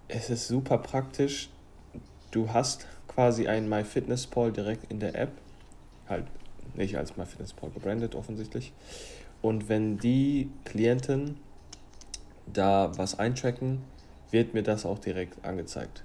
es 0.08 0.28
ist 0.28 0.48
super 0.48 0.78
praktisch. 0.78 1.48
Du 2.30 2.52
hast 2.52 2.86
quasi 3.10 3.48
ein 3.48 3.68
MyFitnessPal 3.68 4.52
direkt 4.52 4.90
in 4.90 5.00
der 5.00 5.14
App. 5.14 5.32
Halt 6.08 6.24
nicht 6.74 6.96
als 6.96 7.16
MyFitnessPal 7.16 7.70
gebrandet 7.70 8.14
offensichtlich. 8.14 8.72
Und 9.42 9.68
wenn 9.68 9.98
die 9.98 10.50
Klienten 10.64 11.36
da 12.46 12.92
was 12.96 13.18
eintracken, 13.18 13.82
wird 14.30 14.54
mir 14.54 14.62
das 14.62 14.86
auch 14.86 14.98
direkt 14.98 15.44
angezeigt. 15.44 16.04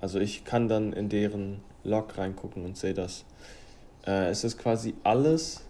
Also 0.00 0.20
ich 0.20 0.44
kann 0.44 0.68
dann 0.68 0.92
in 0.92 1.08
deren 1.08 1.60
Log 1.84 2.16
reingucken 2.16 2.64
und 2.64 2.76
sehe 2.76 2.94
das. 2.94 3.24
Äh, 4.06 4.28
es 4.28 4.44
ist 4.44 4.58
quasi 4.58 4.94
alles 5.02 5.64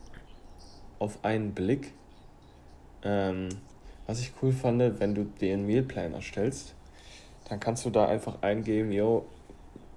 auf 0.99 1.25
einen 1.25 1.53
Blick. 1.53 1.93
Ähm, 3.03 3.49
was 4.07 4.21
ich 4.21 4.33
cool 4.43 4.53
fand, 4.53 5.01
wenn 5.01 5.15
du 5.15 5.25
den 5.25 5.67
Mealplan 5.67 6.13
erstellst, 6.13 6.75
dann 7.49 7.61
kannst 7.61 7.85
du 7.85 7.91
da 7.91 8.07
einfach 8.07 8.43
eingeben, 8.43 8.93
yo, 8.93 9.25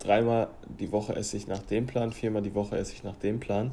dreimal 0.04 0.50
die 0.80 0.92
Woche 0.92 1.16
esse 1.16 1.38
ich 1.38 1.48
nach 1.48 1.60
dem 1.60 1.88
Plan, 1.88 2.12
viermal 2.12 2.42
die 2.42 2.54
Woche 2.54 2.78
esse 2.78 2.94
ich 2.94 3.04
nach 3.04 3.16
dem 3.16 3.40
Plan. 3.40 3.72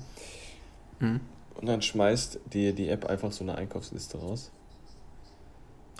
Mhm. 1.00 1.20
Und 1.54 1.66
dann 1.66 1.82
schmeißt 1.82 2.40
dir 2.52 2.72
die 2.72 2.88
App 2.88 3.04
einfach 3.06 3.32
so 3.32 3.44
eine 3.44 3.56
Einkaufsliste 3.56 4.18
raus. 4.18 4.50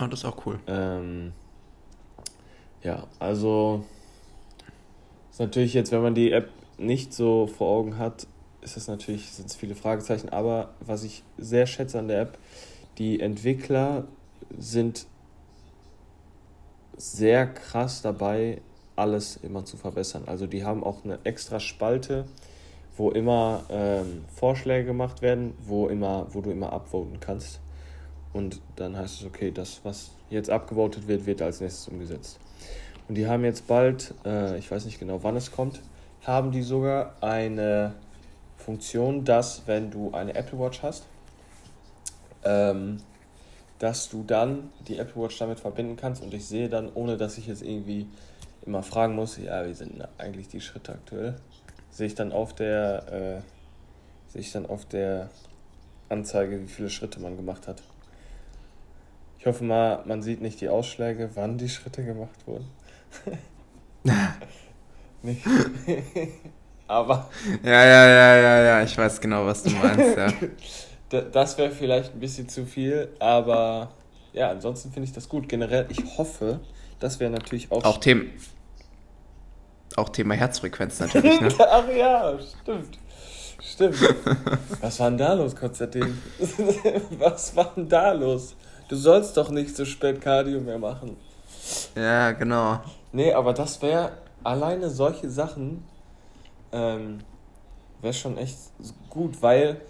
Oh, 0.00 0.06
das 0.06 0.20
ist 0.20 0.24
auch 0.24 0.46
cool. 0.46 0.58
Ähm, 0.66 1.32
ja, 2.82 3.06
also 3.18 3.84
ist 5.30 5.40
natürlich 5.40 5.74
jetzt, 5.74 5.92
wenn 5.92 6.02
man 6.02 6.14
die 6.14 6.32
App 6.32 6.48
nicht 6.78 7.12
so 7.12 7.46
vor 7.46 7.68
Augen 7.68 7.98
hat, 7.98 8.26
ist 8.62 8.76
es 8.76 8.88
natürlich, 8.88 9.30
sind 9.30 9.48
es 9.50 9.56
viele 9.56 9.74
Fragezeichen. 9.74 10.30
Aber 10.30 10.70
was 10.80 11.04
ich 11.04 11.22
sehr 11.36 11.66
schätze 11.66 11.98
an 11.98 12.08
der 12.08 12.22
App, 12.22 12.38
die 12.98 13.20
Entwickler 13.20 14.04
sind 14.58 15.06
sehr 16.96 17.46
krass 17.46 18.02
dabei, 18.02 18.60
alles 19.00 19.36
immer 19.36 19.64
zu 19.64 19.76
verbessern. 19.76 20.24
Also 20.26 20.46
die 20.46 20.64
haben 20.64 20.84
auch 20.84 21.04
eine 21.04 21.18
extra 21.24 21.58
Spalte, 21.58 22.26
wo 22.96 23.10
immer 23.10 23.64
ähm, 23.70 24.24
Vorschläge 24.34 24.84
gemacht 24.84 25.22
werden, 25.22 25.54
wo 25.62 25.88
immer, 25.88 26.26
wo 26.30 26.42
du 26.42 26.50
immer 26.50 26.72
upvoten 26.72 27.18
kannst. 27.18 27.60
Und 28.32 28.60
dann 28.76 28.96
heißt 28.96 29.20
es, 29.20 29.26
okay, 29.26 29.50
das, 29.50 29.80
was 29.84 30.10
jetzt 30.28 30.50
abgevotet 30.50 31.08
wird, 31.08 31.26
wird 31.26 31.42
als 31.42 31.60
nächstes 31.60 31.88
umgesetzt. 31.88 32.38
Und 33.08 33.16
die 33.16 33.26
haben 33.26 33.44
jetzt 33.44 33.66
bald, 33.66 34.14
äh, 34.24 34.58
ich 34.58 34.70
weiß 34.70 34.84
nicht 34.84 35.00
genau 35.00 35.22
wann 35.22 35.34
es 35.36 35.50
kommt, 35.50 35.80
haben 36.22 36.52
die 36.52 36.62
sogar 36.62 37.14
eine 37.22 37.94
Funktion, 38.56 39.24
dass 39.24 39.66
wenn 39.66 39.90
du 39.90 40.12
eine 40.12 40.34
Apple 40.34 40.58
Watch 40.58 40.82
hast, 40.82 41.06
ähm, 42.44 42.98
dass 43.78 44.10
du 44.10 44.22
dann 44.24 44.70
die 44.86 44.98
Apple 44.98 45.22
Watch 45.22 45.38
damit 45.38 45.58
verbinden 45.58 45.96
kannst 45.96 46.22
und 46.22 46.34
ich 46.34 46.44
sehe 46.46 46.68
dann, 46.68 46.90
ohne 46.94 47.16
dass 47.16 47.38
ich 47.38 47.46
jetzt 47.46 47.62
irgendwie 47.62 48.06
immer 48.66 48.82
fragen 48.82 49.14
muss, 49.14 49.36
ja, 49.36 49.66
wie 49.66 49.74
sind 49.74 50.06
eigentlich 50.18 50.48
die 50.48 50.60
Schritte 50.60 50.92
aktuell, 50.92 51.36
sehe 51.90 52.06
ich 52.06 52.14
dann 52.14 52.32
auf 52.32 52.54
der, 52.54 53.12
äh, 53.12 54.32
sehe 54.32 54.40
ich 54.42 54.52
dann 54.52 54.66
auf 54.66 54.84
der 54.86 55.30
Anzeige, 56.08 56.60
wie 56.62 56.68
viele 56.68 56.90
Schritte 56.90 57.20
man 57.20 57.36
gemacht 57.36 57.68
hat. 57.68 57.82
Ich 59.38 59.46
hoffe 59.46 59.64
mal, 59.64 60.02
man 60.04 60.22
sieht 60.22 60.42
nicht 60.42 60.60
die 60.60 60.68
Ausschläge, 60.68 61.30
wann 61.34 61.56
die 61.56 61.68
Schritte 61.68 62.04
gemacht 62.04 62.46
wurden. 62.46 62.68
nicht. 65.22 65.44
Aber. 66.86 67.30
Ja, 67.62 67.84
ja, 67.84 68.08
ja, 68.08 68.36
ja, 68.36 68.62
ja, 68.62 68.82
ich 68.82 68.98
weiß 68.98 69.20
genau, 69.20 69.46
was 69.46 69.62
du 69.62 69.70
meinst, 69.70 70.16
ja. 70.16 70.32
das 71.32 71.56
wäre 71.56 71.70
vielleicht 71.70 72.14
ein 72.14 72.20
bisschen 72.20 72.48
zu 72.48 72.66
viel, 72.66 73.08
aber 73.20 73.92
ja, 74.32 74.50
ansonsten 74.50 74.92
finde 74.92 75.06
ich 75.06 75.12
das 75.12 75.28
gut. 75.28 75.48
Generell, 75.48 75.86
ich 75.88 76.18
hoffe, 76.18 76.60
das 77.00 77.18
wäre 77.20 77.30
natürlich 77.30 77.70
auch. 77.72 77.84
Auch 77.84 77.98
Themen. 77.98 78.30
Auch 79.96 80.08
Thema 80.08 80.34
Herzfrequenz 80.34 81.00
natürlich, 81.00 81.40
ne? 81.40 81.48
Ach 81.58 81.88
ja, 81.88 82.38
stimmt. 82.62 82.98
Stimmt. 83.60 83.96
Was 84.80 85.00
war 85.00 85.10
denn 85.10 85.18
da 85.18 85.32
los, 85.34 85.54
Konstantin? 85.54 86.18
Was 87.18 87.54
war 87.56 87.72
denn 87.76 87.88
da 87.88 88.12
los? 88.12 88.54
Du 88.88 88.96
sollst 88.96 89.36
doch 89.36 89.50
nicht 89.50 89.76
so 89.76 89.84
spät 89.84 90.20
Cardio 90.20 90.60
mehr 90.60 90.78
machen. 90.78 91.16
Ja, 91.94 92.32
genau. 92.32 92.80
Nee, 93.12 93.32
aber 93.32 93.52
das 93.52 93.82
wäre 93.82 94.12
alleine 94.42 94.88
solche 94.88 95.28
Sachen 95.28 95.84
ähm, 96.72 97.20
wäre 98.00 98.14
schon 98.14 98.38
echt 98.38 98.56
gut, 99.08 99.42
weil 99.42 99.80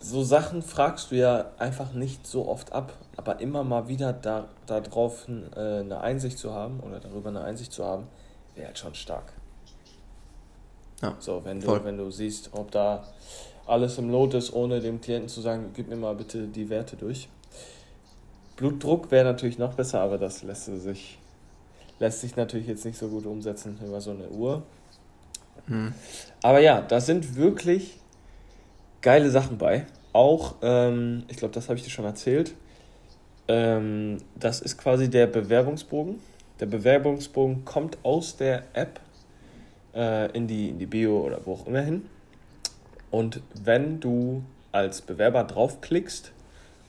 so 0.00 0.22
Sachen 0.24 0.62
fragst 0.62 1.10
du 1.10 1.16
ja 1.16 1.52
einfach 1.58 1.92
nicht 1.92 2.26
so 2.26 2.48
oft 2.48 2.72
ab, 2.72 2.94
aber 3.16 3.40
immer 3.40 3.64
mal 3.64 3.88
wieder 3.88 4.12
da, 4.12 4.48
darauf 4.66 5.28
äh, 5.28 5.80
eine 5.80 6.00
Einsicht 6.00 6.38
zu 6.38 6.54
haben 6.54 6.80
oder 6.80 7.00
darüber 7.00 7.28
eine 7.28 7.42
Einsicht 7.42 7.72
zu 7.72 7.84
haben, 7.84 8.06
wäre 8.54 8.68
halt 8.68 8.78
schon 8.78 8.94
stark. 8.94 9.32
Ja, 11.02 11.16
so, 11.18 11.42
wenn 11.44 11.60
du, 11.60 11.84
wenn 11.84 11.96
du 11.96 12.10
siehst, 12.10 12.50
ob 12.52 12.70
da 12.70 13.04
alles 13.66 13.98
im 13.98 14.10
Lot 14.10 14.34
ist, 14.34 14.52
ohne 14.52 14.80
dem 14.80 15.00
Klienten 15.00 15.28
zu 15.28 15.40
sagen, 15.40 15.70
gib 15.74 15.88
mir 15.88 15.96
mal 15.96 16.14
bitte 16.14 16.46
die 16.46 16.68
Werte 16.68 16.96
durch. 16.96 17.28
Blutdruck 18.56 19.10
wäre 19.10 19.24
natürlich 19.24 19.58
noch 19.58 19.74
besser, 19.74 20.00
aber 20.00 20.18
das 20.18 20.42
lässt 20.42 20.66
sich, 20.66 21.18
lässt 21.98 22.20
sich 22.20 22.36
natürlich 22.36 22.66
jetzt 22.66 22.84
nicht 22.84 22.98
so 22.98 23.08
gut 23.08 23.24
umsetzen 23.24 23.78
über 23.82 24.00
so 24.00 24.10
eine 24.10 24.28
Uhr. 24.28 24.62
Hm. 25.66 25.94
Aber 26.42 26.60
ja, 26.60 26.82
da 26.82 27.00
sind 27.00 27.36
wirklich 27.36 28.00
geile 29.02 29.30
Sachen 29.30 29.58
bei. 29.58 29.86
Auch, 30.12 30.56
ähm, 30.62 31.24
ich 31.28 31.36
glaube, 31.36 31.54
das 31.54 31.68
habe 31.68 31.78
ich 31.78 31.84
dir 31.84 31.90
schon 31.90 32.04
erzählt. 32.04 32.54
Ähm, 33.48 34.18
das 34.36 34.60
ist 34.60 34.78
quasi 34.78 35.08
der 35.08 35.26
Bewerbungsbogen. 35.26 36.18
Der 36.58 36.66
Bewerbungsbogen 36.66 37.64
kommt 37.64 37.98
aus 38.02 38.36
der 38.36 38.64
App 38.74 39.00
äh, 39.94 40.30
in, 40.32 40.46
die, 40.46 40.70
in 40.70 40.78
die 40.78 40.86
Bio 40.86 41.20
oder 41.20 41.40
wo 41.44 41.54
auch 41.54 41.66
immer 41.66 41.80
hin. 41.80 42.06
Und 43.10 43.40
wenn 43.64 44.00
du 44.00 44.42
als 44.72 45.00
Bewerber 45.00 45.44
draufklickst, 45.44 46.32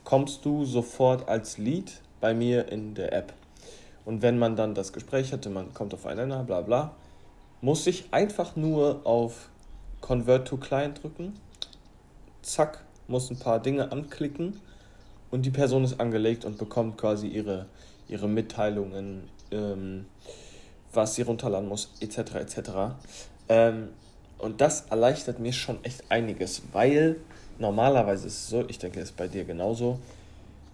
kommst 0.04 0.44
du 0.44 0.64
sofort 0.64 1.28
als 1.28 1.58
Lead 1.58 2.00
bei 2.20 2.34
mir 2.34 2.70
in 2.70 2.94
der 2.94 3.12
App. 3.12 3.32
Und 4.04 4.22
wenn 4.22 4.38
man 4.38 4.56
dann 4.56 4.74
das 4.74 4.92
Gespräch 4.92 5.32
hatte, 5.32 5.48
man 5.48 5.72
kommt 5.74 5.94
aufeinander, 5.94 6.42
bla 6.42 6.60
bla, 6.60 6.94
muss 7.60 7.86
ich 7.86 8.04
einfach 8.12 8.56
nur 8.56 9.00
auf 9.04 9.48
Convert 10.00 10.48
to 10.48 10.56
Client 10.56 11.02
drücken 11.02 11.34
zack, 12.42 12.82
muss 13.08 13.30
ein 13.30 13.38
paar 13.38 13.60
Dinge 13.60 13.90
anklicken 13.92 14.60
und 15.30 15.46
die 15.46 15.50
Person 15.50 15.84
ist 15.84 16.00
angelegt 16.00 16.44
und 16.44 16.58
bekommt 16.58 16.98
quasi 16.98 17.28
ihre, 17.28 17.66
ihre 18.08 18.28
Mitteilungen, 18.28 19.28
ähm, 19.50 20.06
was 20.92 21.14
sie 21.14 21.22
runterladen 21.22 21.68
muss, 21.68 21.90
etc. 22.00 22.34
etc. 22.34 22.70
Ähm, 23.48 23.88
und 24.38 24.60
das 24.60 24.86
erleichtert 24.90 25.38
mir 25.38 25.52
schon 25.52 25.82
echt 25.84 26.04
einiges, 26.10 26.62
weil 26.72 27.16
normalerweise 27.58 28.26
ist 28.26 28.34
es 28.34 28.48
so, 28.48 28.64
ich 28.68 28.78
denke, 28.78 29.00
es 29.00 29.10
ist 29.10 29.16
bei 29.16 29.28
dir 29.28 29.44
genauso, 29.44 29.98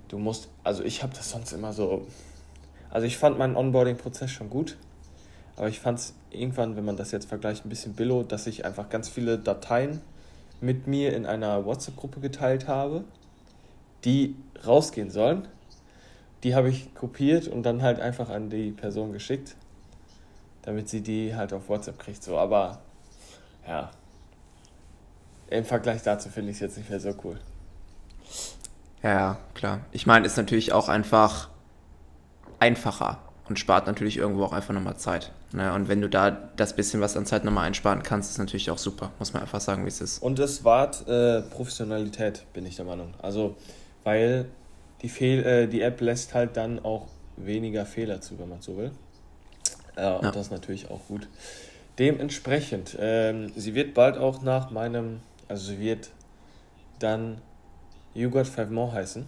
du 0.08 0.18
musst, 0.18 0.48
also 0.64 0.82
ich 0.82 1.02
habe 1.02 1.14
das 1.14 1.30
sonst 1.30 1.52
immer 1.52 1.72
so, 1.72 2.06
also 2.90 3.06
ich 3.06 3.18
fand 3.18 3.38
meinen 3.38 3.56
Onboarding-Prozess 3.56 4.30
schon 4.30 4.48
gut, 4.48 4.76
aber 5.56 5.68
ich 5.68 5.80
fand 5.80 5.98
es 5.98 6.14
irgendwann, 6.30 6.76
wenn 6.76 6.84
man 6.84 6.96
das 6.96 7.10
jetzt 7.10 7.28
vergleicht, 7.28 7.66
ein 7.66 7.68
bisschen 7.68 7.92
billow, 7.92 8.22
dass 8.22 8.46
ich 8.46 8.64
einfach 8.64 8.88
ganz 8.88 9.08
viele 9.08 9.38
Dateien 9.38 10.00
mit 10.60 10.86
mir 10.86 11.14
in 11.14 11.26
einer 11.26 11.64
WhatsApp-Gruppe 11.64 12.20
geteilt 12.20 12.68
habe, 12.68 13.04
die 14.04 14.36
rausgehen 14.66 15.10
sollen. 15.10 15.48
Die 16.42 16.54
habe 16.54 16.68
ich 16.70 16.94
kopiert 16.94 17.48
und 17.48 17.64
dann 17.64 17.82
halt 17.82 18.00
einfach 18.00 18.30
an 18.30 18.50
die 18.50 18.70
Person 18.70 19.12
geschickt, 19.12 19.56
damit 20.62 20.88
sie 20.88 21.00
die 21.00 21.34
halt 21.34 21.52
auf 21.52 21.68
WhatsApp 21.68 21.98
kriegt. 21.98 22.22
So, 22.22 22.38
aber 22.38 22.80
ja, 23.66 23.90
im 25.50 25.64
Vergleich 25.64 26.02
dazu 26.02 26.28
finde 26.28 26.50
ich 26.50 26.56
es 26.56 26.60
jetzt 26.60 26.76
nicht 26.76 26.90
mehr 26.90 27.00
so 27.00 27.14
cool. 27.24 27.38
Ja, 29.02 29.38
klar. 29.54 29.80
Ich 29.92 30.06
meine, 30.06 30.26
ist 30.26 30.36
natürlich 30.36 30.72
auch 30.72 30.88
einfach 30.88 31.48
einfacher 32.58 33.18
und 33.48 33.58
spart 33.58 33.86
natürlich 33.86 34.16
irgendwo 34.16 34.44
auch 34.44 34.52
einfach 34.52 34.74
nochmal 34.74 34.96
Zeit. 34.96 35.32
Ne? 35.52 35.72
Und 35.72 35.88
wenn 35.88 36.00
du 36.00 36.08
da 36.08 36.30
das 36.56 36.74
bisschen 36.74 37.00
was 37.00 37.16
an 37.16 37.26
Zeit 37.26 37.44
nochmal 37.44 37.66
einsparen 37.66 38.02
kannst, 38.02 38.30
ist 38.30 38.38
natürlich 38.38 38.70
auch 38.70 38.78
super, 38.78 39.10
muss 39.18 39.32
man 39.32 39.42
einfach 39.42 39.60
sagen, 39.60 39.84
wie 39.84 39.88
es 39.88 40.00
ist. 40.00 40.22
Und 40.22 40.38
es 40.38 40.64
wahrt 40.64 41.06
äh, 41.08 41.42
Professionalität, 41.42 42.44
bin 42.52 42.66
ich 42.66 42.76
der 42.76 42.84
Meinung. 42.84 43.14
Also, 43.20 43.56
weil 44.04 44.46
die, 45.02 45.08
Fehl 45.08 45.44
äh, 45.44 45.66
die 45.66 45.82
App 45.82 46.00
lässt 46.00 46.34
halt 46.34 46.56
dann 46.56 46.84
auch 46.84 47.06
weniger 47.36 47.86
Fehler 47.86 48.20
zu, 48.20 48.38
wenn 48.38 48.48
man 48.48 48.60
so 48.60 48.76
will. 48.76 48.90
Äh, 49.96 50.02
ja. 50.02 50.16
Und 50.16 50.34
das 50.34 50.46
ist 50.46 50.52
natürlich 50.52 50.90
auch 50.90 51.00
gut. 51.08 51.28
Dementsprechend, 51.98 52.96
ähm, 53.00 53.50
sie 53.56 53.74
wird 53.74 53.94
bald 53.94 54.18
auch 54.18 54.42
nach 54.42 54.70
meinem, 54.70 55.20
also 55.48 55.66
sie 55.66 55.80
wird 55.80 56.10
dann 57.00 57.38
You 58.14 58.30
Got 58.30 58.46
Five 58.46 58.70
More 58.70 58.92
heißen 58.92 59.26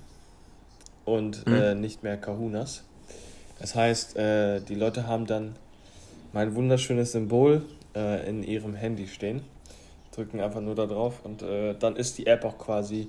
und 1.04 1.46
mhm. 1.46 1.54
äh, 1.54 1.74
nicht 1.74 2.02
mehr 2.02 2.16
Kahunas. 2.16 2.84
Das 3.60 3.74
heißt, 3.74 4.16
äh, 4.16 4.60
die 4.60 4.74
Leute 4.74 5.06
haben 5.06 5.26
dann 5.26 5.54
mein 6.32 6.54
wunderschönes 6.54 7.12
Symbol 7.12 7.62
äh, 7.94 8.28
in 8.28 8.42
ihrem 8.42 8.74
Handy 8.74 9.06
stehen, 9.06 9.42
drücken 10.12 10.40
einfach 10.40 10.60
nur 10.60 10.74
da 10.74 10.86
drauf 10.86 11.20
und 11.24 11.42
äh, 11.42 11.74
dann 11.78 11.96
ist 11.96 12.18
die 12.18 12.26
App 12.26 12.44
auch 12.44 12.58
quasi 12.58 13.08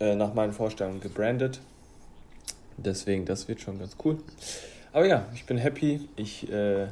äh, 0.00 0.16
nach 0.16 0.34
meinen 0.34 0.52
Vorstellungen 0.52 1.00
gebrandet. 1.00 1.60
Deswegen, 2.76 3.24
das 3.24 3.46
wird 3.48 3.60
schon 3.60 3.78
ganz 3.78 3.96
cool. 4.04 4.18
Aber 4.92 5.06
ja, 5.06 5.26
ich 5.34 5.46
bin 5.46 5.58
happy. 5.58 6.08
Ich 6.16 6.50
äh, 6.50 6.88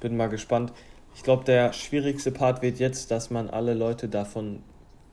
bin 0.00 0.16
mal 0.16 0.28
gespannt. 0.28 0.72
Ich 1.14 1.22
glaube, 1.22 1.44
der 1.44 1.72
schwierigste 1.72 2.30
Part 2.30 2.62
wird 2.62 2.78
jetzt, 2.78 3.10
dass 3.10 3.30
man 3.30 3.50
alle 3.50 3.74
Leute 3.74 4.08
davon 4.08 4.62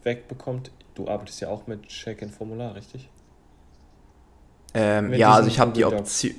wegbekommt. 0.04 0.72
Du 0.94 1.08
arbeitest 1.10 1.42
ja 1.42 1.50
auch 1.50 1.68
mit 1.68 1.88
Check-in-Formular, 1.88 2.76
richtig? 2.76 3.10
Ähm, 4.74 5.14
ja, 5.14 5.34
also 5.34 5.50
ich 5.50 5.60
habe 5.60 5.72
die 5.74 5.84
Option. 5.84 6.36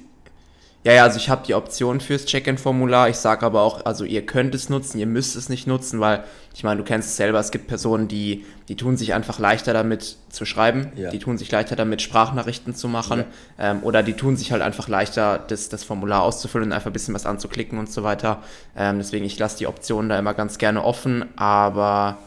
Ja, 0.86 0.92
ja, 0.92 1.02
also 1.02 1.16
ich 1.16 1.28
habe 1.28 1.44
die 1.44 1.54
Option 1.54 1.98
fürs 1.98 2.26
Check-in-Formular. 2.26 3.08
Ich 3.08 3.16
sage 3.16 3.44
aber 3.44 3.62
auch, 3.62 3.84
also 3.84 4.04
ihr 4.04 4.24
könnt 4.24 4.54
es 4.54 4.68
nutzen, 4.68 5.00
ihr 5.00 5.08
müsst 5.08 5.34
es 5.34 5.48
nicht 5.48 5.66
nutzen, 5.66 5.98
weil 5.98 6.22
ich 6.54 6.62
meine, 6.62 6.78
du 6.78 6.84
kennst 6.84 7.08
es 7.08 7.16
selber, 7.16 7.40
es 7.40 7.50
gibt 7.50 7.66
Personen, 7.66 8.06
die, 8.06 8.44
die 8.68 8.76
tun 8.76 8.96
sich 8.96 9.12
einfach 9.12 9.40
leichter 9.40 9.72
damit 9.72 10.16
zu 10.28 10.44
schreiben, 10.44 10.92
ja. 10.94 11.10
die 11.10 11.18
tun 11.18 11.38
sich 11.38 11.50
leichter 11.50 11.74
damit 11.74 12.02
Sprachnachrichten 12.02 12.72
zu 12.72 12.86
machen 12.86 13.24
ja. 13.58 13.72
ähm, 13.72 13.82
oder 13.82 14.04
die 14.04 14.12
tun 14.12 14.36
sich 14.36 14.52
halt 14.52 14.62
einfach 14.62 14.86
leichter, 14.86 15.40
das, 15.48 15.68
das 15.68 15.82
Formular 15.82 16.22
auszufüllen 16.22 16.68
und 16.68 16.72
einfach 16.72 16.90
ein 16.90 16.92
bisschen 16.92 17.14
was 17.14 17.26
anzuklicken 17.26 17.80
und 17.80 17.90
so 17.90 18.04
weiter. 18.04 18.44
Ähm, 18.76 18.98
deswegen, 18.98 19.24
ich 19.24 19.36
lasse 19.40 19.58
die 19.58 19.66
Option 19.66 20.08
da 20.08 20.16
immer 20.16 20.34
ganz 20.34 20.56
gerne 20.56 20.84
offen, 20.84 21.24
aber 21.34 22.18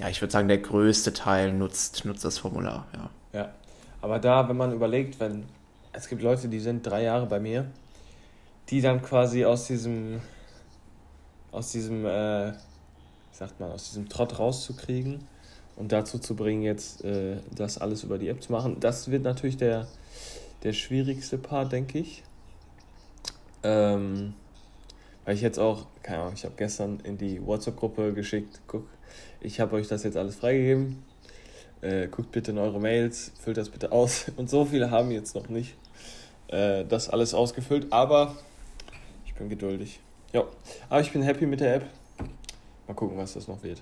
ja, 0.00 0.10
ich 0.10 0.20
würde 0.20 0.32
sagen, 0.32 0.48
der 0.48 0.58
größte 0.58 1.14
Teil 1.14 1.54
nutzt, 1.54 2.04
nutzt 2.04 2.26
das 2.26 2.36
Formular, 2.36 2.84
ja. 2.92 3.40
Ja, 3.40 3.48
aber 4.02 4.18
da, 4.18 4.50
wenn 4.50 4.58
man 4.58 4.74
überlegt, 4.74 5.18
wenn 5.18 5.44
es 5.94 6.08
gibt 6.08 6.20
Leute, 6.20 6.48
die 6.48 6.60
sind 6.60 6.86
drei 6.86 7.04
Jahre 7.04 7.24
bei 7.24 7.40
mir 7.40 7.64
die 8.70 8.80
dann 8.80 9.02
quasi 9.02 9.44
aus 9.44 9.66
diesem, 9.66 10.20
aus 11.50 11.72
diesem, 11.72 12.04
äh, 12.06 12.52
wie 12.52 13.36
sagt 13.36 13.60
man, 13.60 13.72
aus 13.72 13.88
diesem 13.88 14.08
Trott 14.08 14.38
rauszukriegen 14.38 15.24
und 15.76 15.92
dazu 15.92 16.18
zu 16.18 16.36
bringen, 16.36 16.62
jetzt 16.62 17.04
äh, 17.04 17.36
das 17.54 17.78
alles 17.78 18.04
über 18.04 18.18
die 18.18 18.28
App 18.28 18.42
zu 18.42 18.52
machen. 18.52 18.78
Das 18.80 19.10
wird 19.10 19.22
natürlich 19.22 19.56
der, 19.56 19.86
der 20.62 20.72
schwierigste 20.72 21.38
Part, 21.38 21.72
denke 21.72 21.98
ich. 21.98 22.22
Ähm, 23.62 24.34
weil 25.24 25.34
ich 25.34 25.40
jetzt 25.40 25.58
auch, 25.58 25.86
keine 26.02 26.22
Ahnung, 26.22 26.34
ich 26.34 26.44
habe 26.44 26.54
gestern 26.56 27.00
in 27.04 27.16
die 27.16 27.44
WhatsApp-Gruppe 27.44 28.12
geschickt, 28.12 28.60
guck, 28.66 28.86
ich 29.40 29.60
habe 29.60 29.76
euch 29.76 29.88
das 29.88 30.02
jetzt 30.02 30.16
alles 30.16 30.36
freigegeben. 30.36 31.02
Äh, 31.80 32.08
guckt 32.08 32.30
bitte 32.30 32.52
in 32.52 32.58
eure 32.58 32.80
Mails, 32.80 33.32
füllt 33.40 33.56
das 33.56 33.68
bitte 33.68 33.92
aus. 33.92 34.26
Und 34.36 34.48
so 34.50 34.64
viele 34.64 34.90
haben 34.90 35.10
jetzt 35.10 35.34
noch 35.34 35.48
nicht 35.48 35.74
äh, 36.48 36.84
das 36.84 37.08
alles 37.08 37.34
ausgefüllt, 37.34 37.92
aber 37.92 38.36
bin 39.42 39.58
geduldig. 39.58 40.00
Ja, 40.32 40.44
aber 40.88 41.00
ich 41.00 41.12
bin 41.12 41.22
happy 41.22 41.46
mit 41.46 41.60
der 41.60 41.76
App. 41.76 41.86
Mal 42.86 42.94
gucken, 42.94 43.16
was 43.18 43.34
das 43.34 43.48
noch 43.48 43.62
wird. 43.62 43.80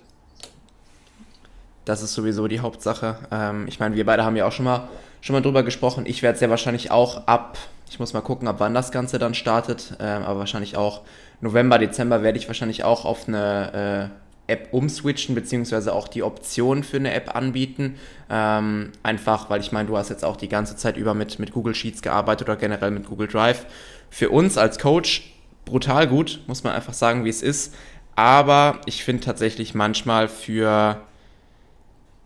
Das 1.84 2.02
ist 2.02 2.14
sowieso 2.14 2.48
die 2.48 2.60
Hauptsache. 2.60 3.18
Ähm, 3.30 3.66
ich 3.68 3.80
meine, 3.80 3.94
wir 3.94 4.04
beide 4.04 4.24
haben 4.24 4.36
ja 4.36 4.46
auch 4.46 4.52
schon 4.52 4.64
mal, 4.64 4.88
schon 5.20 5.34
mal 5.34 5.42
drüber 5.42 5.62
gesprochen. 5.62 6.06
Ich 6.06 6.22
werde 6.22 6.34
es 6.36 6.40
ja 6.40 6.50
wahrscheinlich 6.50 6.90
auch 6.90 7.26
ab, 7.26 7.58
ich 7.88 7.98
muss 7.98 8.12
mal 8.12 8.20
gucken, 8.20 8.48
ab 8.48 8.56
wann 8.58 8.74
das 8.74 8.92
Ganze 8.92 9.18
dann 9.18 9.34
startet, 9.34 9.96
ähm, 10.00 10.22
aber 10.22 10.40
wahrscheinlich 10.40 10.76
auch 10.76 11.02
November, 11.40 11.78
Dezember 11.78 12.22
werde 12.22 12.38
ich 12.38 12.46
wahrscheinlich 12.48 12.84
auch 12.84 13.04
auf 13.04 13.26
eine 13.26 14.10
äh, 14.48 14.52
App 14.52 14.68
umswitchen, 14.72 15.34
beziehungsweise 15.34 15.94
auch 15.94 16.08
die 16.08 16.22
Option 16.22 16.84
für 16.84 16.98
eine 16.98 17.14
App 17.14 17.34
anbieten. 17.34 17.96
Ähm, 18.28 18.92
einfach, 19.02 19.48
weil 19.48 19.60
ich 19.60 19.72
meine, 19.72 19.88
du 19.88 19.96
hast 19.96 20.10
jetzt 20.10 20.24
auch 20.24 20.36
die 20.36 20.48
ganze 20.48 20.76
Zeit 20.76 20.96
über 20.96 21.14
mit, 21.14 21.38
mit 21.38 21.52
Google 21.52 21.74
Sheets 21.74 22.02
gearbeitet 22.02 22.48
oder 22.48 22.56
generell 22.56 22.90
mit 22.90 23.06
Google 23.06 23.28
Drive. 23.28 23.66
Für 24.10 24.30
uns 24.30 24.58
als 24.58 24.78
Coach 24.78 25.32
brutal 25.70 26.06
gut, 26.06 26.40
muss 26.46 26.64
man 26.64 26.74
einfach 26.74 26.92
sagen, 26.92 27.24
wie 27.24 27.30
es 27.30 27.42
ist. 27.42 27.74
Aber 28.16 28.80
ich 28.86 29.04
finde 29.04 29.22
tatsächlich 29.24 29.74
manchmal 29.74 30.28
für 30.28 31.00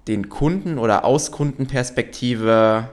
den 0.08 0.28
Kunden 0.28 0.78
oder 0.78 1.04
aus 1.04 1.30
Kundenperspektive, 1.30 2.88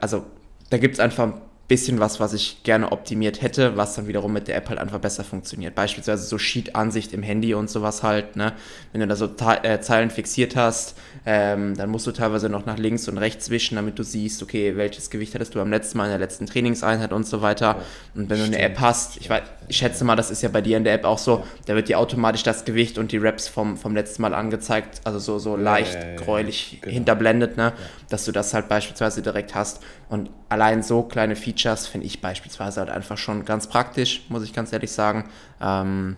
also 0.00 0.24
da 0.70 0.78
gibt 0.78 0.94
es 0.94 1.00
einfach 1.00 1.34
bisschen 1.68 2.00
was, 2.00 2.20
was 2.20 2.32
ich 2.34 2.62
gerne 2.64 2.92
optimiert 2.92 3.40
hätte, 3.40 3.76
was 3.76 3.94
dann 3.94 4.06
wiederum 4.06 4.32
mit 4.32 4.48
der 4.48 4.56
App 4.56 4.68
halt 4.68 4.78
einfach 4.78 4.98
besser 4.98 5.24
funktioniert. 5.24 5.74
Beispielsweise 5.74 6.24
so 6.24 6.36
Sheet-Ansicht 6.36 7.14
im 7.14 7.22
Handy 7.22 7.54
und 7.54 7.70
sowas 7.70 8.02
halt, 8.02 8.36
ne? 8.36 8.52
Wenn 8.92 9.00
du 9.00 9.06
da 9.06 9.16
so 9.16 9.30
äh, 9.62 9.80
Zeilen 9.80 10.10
fixiert 10.10 10.56
hast, 10.56 10.98
ähm, 11.24 11.76
dann 11.76 11.88
musst 11.88 12.06
du 12.06 12.12
teilweise 12.12 12.48
noch 12.48 12.66
nach 12.66 12.78
links 12.78 13.08
und 13.08 13.16
rechts 13.16 13.48
wischen, 13.48 13.76
damit 13.76 13.98
du 13.98 14.02
siehst, 14.02 14.42
okay, 14.42 14.76
welches 14.76 15.08
Gewicht 15.08 15.34
hattest 15.34 15.54
du 15.54 15.60
am 15.60 15.70
letzten 15.70 15.98
Mal 15.98 16.04
in 16.04 16.10
der 16.10 16.18
letzten 16.18 16.46
Trainingseinheit 16.46 17.12
und 17.12 17.26
so 17.26 17.42
weiter. 17.42 17.76
Und 18.14 18.28
wenn 18.28 18.38
Stimmt. 18.38 18.54
du 18.54 18.58
eine 18.58 18.66
App 18.66 18.80
hast, 18.80 19.16
ich, 19.18 19.30
weiß, 19.30 19.42
ich 19.68 19.76
schätze 19.76 20.04
mal, 20.04 20.16
das 20.16 20.30
ist 20.30 20.42
ja 20.42 20.48
bei 20.48 20.60
dir 20.60 20.76
in 20.76 20.84
der 20.84 20.94
App 20.94 21.04
auch 21.04 21.18
so, 21.18 21.44
da 21.66 21.74
wird 21.74 21.88
dir 21.88 21.98
automatisch 21.98 22.42
das 22.42 22.64
Gewicht 22.64 22.98
und 22.98 23.12
die 23.12 23.18
Reps 23.18 23.48
vom, 23.48 23.76
vom 23.76 23.94
letzten 23.94 24.22
Mal 24.22 24.34
angezeigt, 24.34 25.00
also 25.04 25.18
so, 25.18 25.38
so 25.38 25.56
leicht 25.56 25.94
ja, 25.94 26.08
ja, 26.10 26.16
gräulich 26.16 26.78
genau. 26.82 26.92
hinterblendet, 26.92 27.56
ne? 27.56 27.72
Dass 28.12 28.24
du 28.24 28.32
das 28.32 28.52
halt 28.52 28.68
beispielsweise 28.68 29.22
direkt 29.22 29.54
hast. 29.54 29.82
Und 30.08 30.30
allein 30.48 30.82
so 30.82 31.02
kleine 31.02 31.34
Features 31.34 31.86
finde 31.86 32.06
ich 32.06 32.20
beispielsweise 32.20 32.80
halt 32.80 32.90
einfach 32.90 33.16
schon 33.16 33.44
ganz 33.44 33.66
praktisch, 33.66 34.24
muss 34.28 34.44
ich 34.44 34.52
ganz 34.52 34.72
ehrlich 34.72 34.92
sagen. 34.92 35.30
Ähm, 35.60 36.16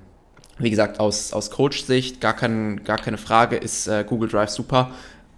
wie 0.59 0.71
gesagt, 0.71 1.01
aus, 1.01 1.33
aus 1.33 1.51
Coach-Sicht 1.51 2.21
gar, 2.21 2.35
kein, 2.35 2.85
gar 2.85 2.99
keine 2.99 3.19
Frage 3.19 3.57
ist 3.57 3.87
äh, 3.87 4.05
Google 4.07 4.29
Drive 4.29 4.51
super. 4.51 4.91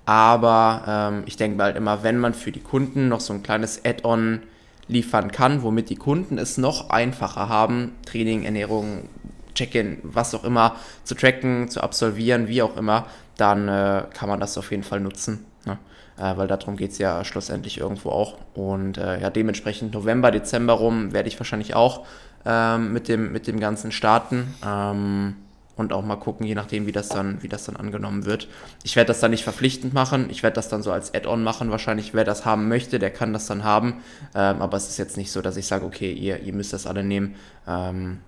Aber 0.07 0.83
ähm, 0.87 1.23
ich 1.27 1.37
denke 1.37 1.63
halt 1.63 1.77
immer, 1.77 2.03
wenn 2.03 2.19
man 2.19 2.33
für 2.33 2.53
die 2.53 2.61
Kunden 2.61 3.09
noch 3.09 3.21
so 3.21 3.33
ein 3.33 3.43
kleines 3.43 3.85
Add-on 3.85 4.43
liefern 4.89 5.33
kann, 5.33 5.63
womit 5.63 5.91
die 5.91 5.97
Kunden 5.97 6.39
es 6.39 6.59
noch 6.59 6.91
einfacher 6.91 7.49
haben, 7.49 7.93
Training, 8.07 8.45
Ernährung, 8.45 9.09
Check-in, 9.55 9.99
was 10.03 10.35
auch 10.35 10.45
immer, 10.45 10.77
zu 11.03 11.15
tracken, 11.15 11.69
zu 11.69 11.83
absolvieren, 11.83 12.47
wie 12.47 12.63
auch 12.63 12.77
immer, 12.77 13.07
dann 13.37 13.69
äh, 13.69 14.05
kann 14.15 14.29
man 14.29 14.39
das 14.39 14.57
auf 14.59 14.71
jeden 14.71 14.85
Fall 14.85 15.01
nutzen. 15.01 15.45
Ne? 15.65 15.79
Äh, 16.19 16.37
weil 16.37 16.49
darum 16.49 16.77
geht 16.77 16.93
es 16.93 16.99
ja 16.99 17.25
schlussendlich 17.25 17.79
irgendwo 17.79 18.11
auch. 18.11 18.35
Und 18.55 18.99
äh, 18.99 19.21
ja, 19.21 19.31
dementsprechend 19.31 19.95
November, 19.95 20.31
Dezember 20.31 20.75
rum 20.75 21.13
werde 21.13 21.29
ich 21.29 21.39
wahrscheinlich 21.39 21.75
auch 21.75 22.07
ähm, 22.45 22.93
mit, 22.93 23.09
dem, 23.09 23.33
mit 23.33 23.47
dem 23.47 23.61
Ganzen 23.61 23.93
starten. 23.93 24.55
Ähm, 24.65 25.37
und 25.77 25.93
auch 25.93 26.03
mal 26.03 26.17
gucken, 26.17 26.47
je 26.47 26.55
nachdem, 26.55 26.87
wie 26.87 26.93
das 26.93 27.09
dann, 27.09 27.43
wie 27.43 27.49
das 27.49 27.67
dann 27.67 27.77
angenommen 27.77 28.25
wird. 28.25 28.49
Ich 28.83 28.97
werde 28.97 29.09
das 29.09 29.21
dann 29.21 29.31
nicht 29.31 29.45
verpflichtend 29.45 29.93
machen, 29.93 30.31
ich 30.31 30.43
werde 30.43 30.55
das 30.55 30.69
dann 30.69 30.83
so 30.83 30.91
als 30.91 31.13
Add-on 31.13 31.45
machen. 31.45 31.71
Wahrscheinlich, 31.71 32.15
wer 32.15 32.25
das 32.25 32.47
haben 32.47 32.69
möchte, 32.69 32.99
der 32.99 33.11
kann 33.11 33.35
das 33.35 33.47
dann 33.47 33.63
haben. 33.63 34.01
Ähm, 34.35 34.63
aber 34.63 34.79
es 34.79 34.89
ist 34.89 34.97
jetzt 34.97 35.19
nicht 35.19 35.31
so, 35.31 35.43
dass 35.43 35.59
ich 35.59 35.67
sage, 35.67 35.85
okay, 35.85 36.13
ihr, 36.13 36.41
ihr 36.41 36.55
müsst 36.55 36.73
das 36.73 36.87
alle 36.87 37.05
nehmen. 37.05 37.35
Ähm, 37.69 38.21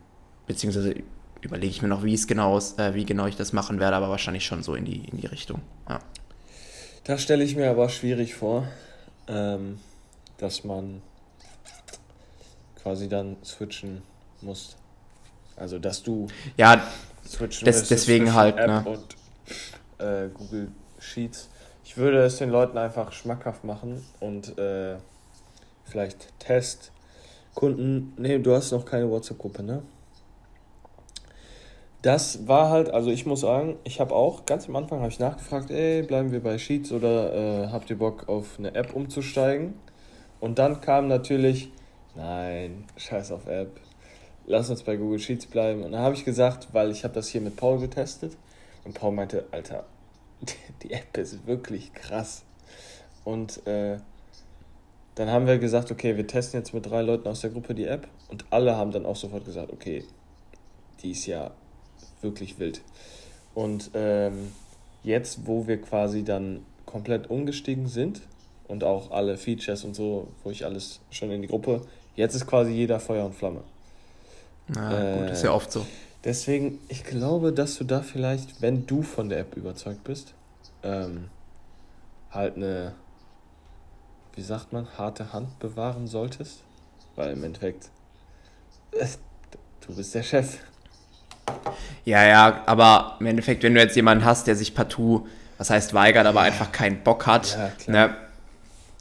beziehungsweise 0.46 0.96
überlege 1.40 1.70
ich 1.70 1.80
mir 1.80 1.88
noch, 1.88 2.04
wie 2.04 2.14
es 2.14 2.26
genau 2.26 2.58
ist, 2.58 2.78
äh, 2.78 2.94
wie 2.94 3.06
genau 3.06 3.26
ich 3.26 3.36
das 3.36 3.54
machen 3.54 3.80
werde, 3.80 3.96
aber 3.96 4.10
wahrscheinlich 4.10 4.44
schon 4.44 4.62
so 4.62 4.74
in 4.74 4.84
die, 4.84 5.08
in 5.08 5.18
die 5.18 5.26
Richtung. 5.26 5.62
Ja. 5.88 6.00
Das 7.08 7.22
stelle 7.22 7.42
ich 7.42 7.56
mir 7.56 7.70
aber 7.70 7.88
schwierig 7.88 8.34
vor, 8.34 8.68
ähm, 9.28 9.78
dass 10.36 10.62
man 10.62 11.00
quasi 12.82 13.08
dann 13.08 13.38
switchen 13.42 14.02
muss. 14.42 14.76
Also, 15.56 15.78
dass 15.78 16.02
du 16.02 16.26
ja 16.58 16.86
switchen 17.26 17.64
des, 17.64 17.88
deswegen 17.88 18.34
halt 18.34 18.58
App 18.58 18.66
ne? 18.66 18.84
und 18.84 20.04
äh, 20.06 20.28
Google 20.28 20.68
Sheets. 20.98 21.48
Ich 21.82 21.96
würde 21.96 22.18
es 22.24 22.36
den 22.36 22.50
Leuten 22.50 22.76
einfach 22.76 23.10
schmackhaft 23.12 23.64
machen 23.64 24.04
und 24.20 24.58
äh, 24.58 24.96
vielleicht 25.84 26.38
Test 26.38 26.92
Kunden. 27.54 28.12
Nee, 28.18 28.38
du 28.38 28.54
hast 28.54 28.70
noch 28.70 28.84
keine 28.84 29.08
WhatsApp-Gruppe, 29.08 29.62
ne? 29.62 29.82
Das 32.02 32.46
war 32.46 32.70
halt, 32.70 32.90
also 32.90 33.10
ich 33.10 33.26
muss 33.26 33.40
sagen, 33.40 33.76
ich 33.82 33.98
habe 33.98 34.14
auch 34.14 34.46
ganz 34.46 34.68
am 34.68 34.76
Anfang 34.76 35.00
habe 35.00 35.08
ich 35.08 35.18
nachgefragt, 35.18 35.70
ey, 35.70 36.02
bleiben 36.02 36.30
wir 36.30 36.40
bei 36.40 36.56
Sheets 36.56 36.92
oder 36.92 37.34
äh, 37.34 37.68
habt 37.72 37.90
ihr 37.90 37.98
Bock 37.98 38.28
auf 38.28 38.58
eine 38.58 38.74
App 38.74 38.94
umzusteigen? 38.94 39.74
Und 40.38 40.60
dann 40.60 40.80
kam 40.80 41.08
natürlich, 41.08 41.72
nein, 42.14 42.84
scheiß 42.96 43.32
auf 43.32 43.48
App, 43.48 43.80
lass 44.46 44.70
uns 44.70 44.84
bei 44.84 44.96
Google 44.96 45.18
Sheets 45.18 45.46
bleiben. 45.46 45.82
Und 45.82 45.90
dann 45.90 46.02
habe 46.02 46.14
ich 46.14 46.24
gesagt, 46.24 46.68
weil 46.72 46.92
ich 46.92 47.02
habe 47.02 47.14
das 47.14 47.28
hier 47.28 47.40
mit 47.40 47.56
Paul 47.56 47.80
getestet 47.80 48.36
und 48.84 48.94
Paul 48.94 49.12
meinte, 49.12 49.46
Alter, 49.50 49.84
die 50.84 50.92
App 50.92 51.16
ist 51.16 51.48
wirklich 51.48 51.92
krass. 51.94 52.44
Und 53.24 53.66
äh, 53.66 53.98
dann 55.16 55.30
haben 55.30 55.48
wir 55.48 55.58
gesagt, 55.58 55.90
okay, 55.90 56.16
wir 56.16 56.28
testen 56.28 56.60
jetzt 56.60 56.72
mit 56.72 56.88
drei 56.88 57.02
Leuten 57.02 57.26
aus 57.26 57.40
der 57.40 57.50
Gruppe 57.50 57.74
die 57.74 57.86
App 57.86 58.06
und 58.28 58.44
alle 58.50 58.76
haben 58.76 58.92
dann 58.92 59.04
auch 59.04 59.16
sofort 59.16 59.44
gesagt, 59.44 59.72
okay, 59.72 60.04
die 61.02 61.10
ist 61.10 61.26
ja 61.26 61.50
wirklich 62.22 62.58
wild. 62.58 62.80
Und 63.54 63.90
ähm, 63.94 64.52
jetzt, 65.02 65.46
wo 65.46 65.66
wir 65.66 65.80
quasi 65.80 66.24
dann 66.24 66.64
komplett 66.86 67.30
umgestiegen 67.30 67.88
sind 67.88 68.20
und 68.66 68.84
auch 68.84 69.10
alle 69.10 69.36
Features 69.36 69.84
und 69.84 69.94
so, 69.94 70.28
wo 70.44 70.50
ich 70.50 70.64
alles 70.64 71.00
schon 71.10 71.30
in 71.30 71.42
die 71.42 71.48
Gruppe, 71.48 71.82
jetzt 72.16 72.34
ist 72.34 72.46
quasi 72.46 72.72
jeder 72.72 73.00
Feuer 73.00 73.26
und 73.26 73.34
Flamme. 73.34 73.62
Na 74.68 75.16
äh, 75.16 75.18
gut, 75.18 75.30
ist 75.30 75.42
ja 75.42 75.52
oft 75.52 75.72
so. 75.72 75.86
Deswegen, 76.24 76.78
ich 76.88 77.04
glaube, 77.04 77.52
dass 77.52 77.76
du 77.78 77.84
da 77.84 78.02
vielleicht, 78.02 78.60
wenn 78.60 78.86
du 78.86 79.02
von 79.02 79.28
der 79.28 79.40
App 79.40 79.56
überzeugt 79.56 80.04
bist, 80.04 80.34
ähm, 80.82 81.28
halt 82.30 82.56
eine, 82.56 82.94
wie 84.34 84.42
sagt 84.42 84.72
man, 84.72 84.86
harte 84.98 85.32
Hand 85.32 85.58
bewahren 85.58 86.06
solltest. 86.06 86.62
Weil 87.16 87.32
im 87.32 87.44
Endeffekt, 87.44 87.90
du 89.86 89.94
bist 89.94 90.14
der 90.14 90.22
Chef. 90.22 90.58
Ja, 92.04 92.26
ja, 92.26 92.62
aber 92.66 93.16
im 93.20 93.26
Endeffekt, 93.26 93.62
wenn 93.62 93.74
du 93.74 93.80
jetzt 93.80 93.94
jemanden 93.94 94.24
hast, 94.24 94.46
der 94.46 94.56
sich 94.56 94.74
partout, 94.74 95.26
was 95.58 95.70
heißt 95.70 95.92
weigert, 95.92 96.26
aber 96.26 96.40
einfach 96.40 96.72
keinen 96.72 97.02
Bock 97.02 97.26
hat, 97.26 97.58
ja, 97.86 97.92
ne, 97.92 98.16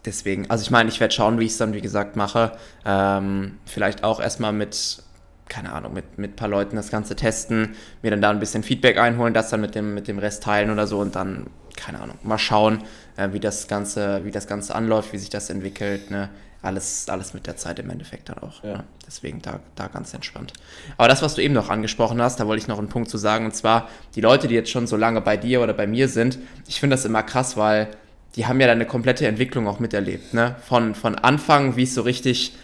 deswegen, 0.06 0.50
also 0.50 0.64
ich 0.64 0.72
meine, 0.72 0.90
ich 0.90 1.00
werde 1.00 1.14
schauen, 1.14 1.40
wie 1.40 1.46
ich 1.46 1.52
es 1.52 1.58
dann, 1.58 1.74
wie 1.74 1.82
gesagt, 1.82 2.16
mache. 2.16 2.54
Ähm, 2.86 3.60
vielleicht 3.66 4.04
auch 4.04 4.20
erstmal 4.20 4.54
mit, 4.54 5.04
keine 5.48 5.72
Ahnung, 5.74 5.94
mit, 5.94 6.18
mit 6.18 6.32
ein 6.32 6.36
paar 6.36 6.48
Leuten 6.48 6.76
das 6.76 6.90
Ganze 6.90 7.16
testen, 7.16 7.76
mir 8.02 8.12
dann 8.12 8.22
da 8.22 8.30
ein 8.30 8.40
bisschen 8.40 8.64
Feedback 8.64 8.98
einholen, 8.98 9.34
das 9.34 9.50
dann 9.50 9.62
mit 9.62 9.76
dem, 9.76 9.94
mit 9.94 10.08
dem 10.08 10.18
Rest 10.20 10.44
teilen 10.44 10.72
oder 10.72 10.88
so 10.88 11.00
und 11.00 11.16
dann, 11.16 11.48
keine 11.76 12.02
Ahnung, 12.02 12.18
mal 12.24 12.38
schauen, 12.38 12.84
äh, 13.18 13.30
wie, 13.34 13.40
das 13.40 13.68
Ganze, 13.68 14.26
wie 14.26 14.32
das 14.32 14.48
Ganze 14.48 14.74
anläuft, 14.74 15.14
wie 15.14 15.18
sich 15.18 15.30
das 15.30 15.50
entwickelt. 15.50 16.10
Ne? 16.10 16.30
Alles, 16.62 17.08
alles 17.08 17.34
mit 17.34 17.46
der 17.46 17.56
Zeit 17.56 17.80
im 17.80 17.89
Endeffekt 17.89 18.30
dann 18.30 18.39
auch. 18.39 18.63
Ja. 18.63 18.78
Ne? 18.78 18.84
Deswegen 19.06 19.41
da, 19.41 19.60
da 19.76 19.88
ganz 19.88 20.13
entspannt. 20.13 20.54
Aber 20.98 21.08
das, 21.08 21.22
was 21.22 21.36
du 21.36 21.41
eben 21.41 21.54
noch 21.54 21.70
angesprochen 21.70 22.22
hast, 22.22 22.39
da 22.39 22.48
wollte 22.48 22.62
ich 22.62 22.67
noch 22.67 22.80
einen 22.80 22.89
Punkt 22.89 23.10
zu 23.10 23.17
sagen, 23.17 23.46
und 23.46 23.56
zwar 23.56 23.88
die 24.15 24.22
Leute, 24.22 24.48
die 24.48 24.56
jetzt 24.56 24.72
schon 24.72 24.88
so 24.88 24.98
lange 24.98 25.22
bei 25.22 25.38
dir 25.38 25.62
oder 25.62 25.74
bei 25.74 25.88
mir 25.88 26.10
sind, 26.10 26.39
ich 26.67 26.80
finde 26.80 26.96
das 26.96 27.06
immer 27.06 27.24
krass, 27.24 27.58
weil 27.58 27.89
die 28.36 28.46
haben 28.46 28.60
ja 28.60 28.67
dann 28.67 28.78
eine 28.78 28.86
komplette 28.86 29.28
Entwicklung 29.28 29.67
auch 29.67 29.80
miterlebt. 29.80 30.34
Ne? 30.34 30.56
Von, 30.67 30.96
von 30.96 31.15
Anfang, 31.15 31.76
wie 31.76 31.84
es 31.84 31.93
so 31.93 32.02
richtig, 32.02 32.56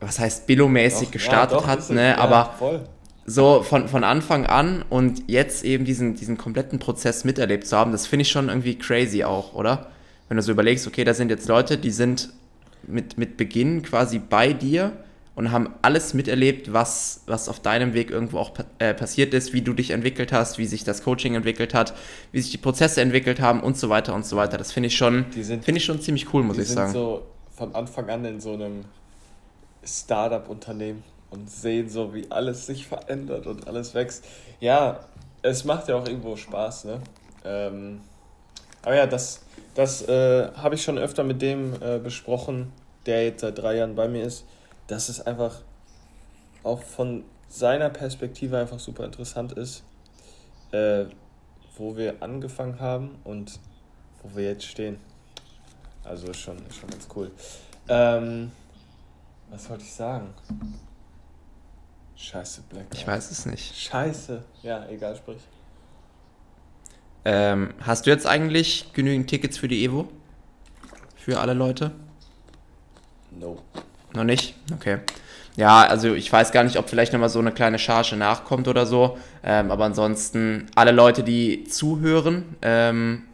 was 0.00 0.18
heißt, 0.18 0.46
Billo-mäßig 0.46 1.10
gestartet 1.10 1.52
ja, 1.52 1.60
doch, 1.60 1.66
hat, 1.66 1.90
ne? 1.90 2.10
Ja, 2.10 2.18
aber 2.18 2.54
voll. 2.58 2.88
so 3.26 3.62
von, 3.62 3.88
von 3.88 4.04
Anfang 4.04 4.46
an 4.46 4.84
und 4.88 5.22
jetzt 5.28 5.64
eben 5.64 5.84
diesen, 5.84 6.14
diesen 6.14 6.36
kompletten 6.38 6.78
Prozess 6.78 7.24
miterlebt 7.24 7.66
zu 7.66 7.76
haben, 7.76 7.92
das 7.92 8.06
finde 8.06 8.22
ich 8.22 8.30
schon 8.30 8.48
irgendwie 8.48 8.76
crazy 8.76 9.24
auch, 9.24 9.54
oder? 9.54 9.88
Wenn 10.28 10.36
du 10.36 10.42
so 10.42 10.52
überlegst, 10.52 10.86
okay, 10.86 11.02
da 11.02 11.12
sind 11.12 11.28
jetzt 11.28 11.48
Leute, 11.48 11.76
die 11.76 11.90
sind 11.90 12.30
mit, 12.86 13.18
mit 13.18 13.36
Beginn 13.36 13.82
quasi 13.82 14.18
bei 14.18 14.52
dir 14.52 14.92
und 15.34 15.52
haben 15.52 15.74
alles 15.82 16.12
miterlebt, 16.12 16.72
was, 16.72 17.22
was 17.26 17.48
auf 17.48 17.60
deinem 17.60 17.94
Weg 17.94 18.10
irgendwo 18.10 18.38
auch 18.38 18.52
äh, 18.78 18.92
passiert 18.92 19.32
ist, 19.32 19.52
wie 19.52 19.62
du 19.62 19.72
dich 19.72 19.90
entwickelt 19.90 20.32
hast, 20.32 20.58
wie 20.58 20.66
sich 20.66 20.84
das 20.84 21.02
Coaching 21.02 21.34
entwickelt 21.34 21.72
hat, 21.72 21.94
wie 22.32 22.40
sich 22.40 22.50
die 22.50 22.58
Prozesse 22.58 23.00
entwickelt 23.00 23.40
haben 23.40 23.60
und 23.60 23.78
so 23.78 23.88
weiter 23.88 24.14
und 24.14 24.26
so 24.26 24.36
weiter. 24.36 24.58
Das 24.58 24.72
finde 24.72 24.88
ich 24.88 24.96
schon, 24.96 25.26
finde 25.32 25.76
ich 25.76 25.84
schon 25.84 26.00
ziemlich 26.00 26.32
cool, 26.34 26.42
muss 26.42 26.58
ich 26.58 26.68
sagen. 26.68 26.92
Die 26.92 26.98
sind 26.98 27.02
so 27.02 27.22
von 27.52 27.74
Anfang 27.74 28.10
an 28.10 28.24
in 28.24 28.40
so 28.40 28.52
einem 28.52 28.84
Startup-Unternehmen 29.84 31.02
und 31.30 31.50
sehen 31.50 31.88
so, 31.88 32.12
wie 32.12 32.30
alles 32.30 32.66
sich 32.66 32.86
verändert 32.86 33.46
und 33.46 33.66
alles 33.66 33.94
wächst. 33.94 34.24
Ja, 34.60 35.00
es 35.42 35.64
macht 35.64 35.88
ja 35.88 35.96
auch 35.96 36.06
irgendwo 36.06 36.36
Spaß, 36.36 36.84
ne? 36.84 37.00
Ähm, 37.44 38.00
aber 38.82 38.94
ja, 38.94 39.06
das, 39.06 39.42
das 39.74 40.02
äh, 40.08 40.50
habe 40.54 40.74
ich 40.74 40.82
schon 40.82 40.98
öfter 40.98 41.24
mit 41.24 41.42
dem 41.42 41.74
äh, 41.82 41.98
besprochen, 41.98 42.72
der 43.06 43.24
jetzt 43.24 43.40
seit 43.40 43.58
drei 43.58 43.76
Jahren 43.76 43.94
bei 43.94 44.08
mir 44.08 44.24
ist 44.24 44.44
dass 44.90 45.08
es 45.08 45.20
einfach 45.20 45.62
auch 46.64 46.82
von 46.82 47.24
seiner 47.48 47.90
Perspektive 47.90 48.58
einfach 48.58 48.80
super 48.80 49.04
interessant 49.04 49.52
ist, 49.52 49.84
äh, 50.72 51.04
wo 51.76 51.96
wir 51.96 52.22
angefangen 52.22 52.80
haben 52.80 53.18
und 53.24 53.58
wo 54.22 54.36
wir 54.36 54.44
jetzt 54.44 54.64
stehen. 54.64 54.98
Also 56.04 56.28
ist 56.28 56.40
schon, 56.40 56.58
ist 56.66 56.76
schon 56.76 56.90
ganz 56.90 57.06
cool. 57.14 57.30
Ähm, 57.88 58.50
was 59.48 59.68
wollte 59.70 59.84
ich 59.84 59.92
sagen? 59.92 60.34
Scheiße, 62.16 62.62
Black. 62.68 62.86
Ich 62.92 63.06
weiß 63.06 63.30
es 63.30 63.46
nicht. 63.46 63.74
Scheiße. 63.74 64.42
Ja, 64.62 64.86
egal, 64.88 65.16
sprich. 65.16 65.40
Ähm, 67.24 67.74
hast 67.80 68.06
du 68.06 68.10
jetzt 68.10 68.26
eigentlich 68.26 68.92
genügend 68.92 69.28
Tickets 69.28 69.58
für 69.58 69.68
die 69.68 69.84
Evo? 69.84 70.08
Für 71.16 71.40
alle 71.40 71.54
Leute? 71.54 71.92
No. 73.30 73.62
Noch 74.14 74.24
nicht? 74.24 74.54
Okay. 74.74 74.98
Ja, 75.56 75.82
also 75.82 76.14
ich 76.14 76.32
weiß 76.32 76.52
gar 76.52 76.64
nicht, 76.64 76.78
ob 76.78 76.88
vielleicht 76.88 77.12
nochmal 77.12 77.28
so 77.28 77.38
eine 77.38 77.52
kleine 77.52 77.78
Charge 77.78 78.16
nachkommt 78.16 78.68
oder 78.68 78.86
so. 78.86 79.18
Ähm, 79.42 79.70
aber 79.70 79.84
ansonsten, 79.84 80.66
alle 80.74 80.92
Leute, 80.92 81.22
die 81.22 81.64
zuhören, 81.64 82.56
ähm, 82.62 83.24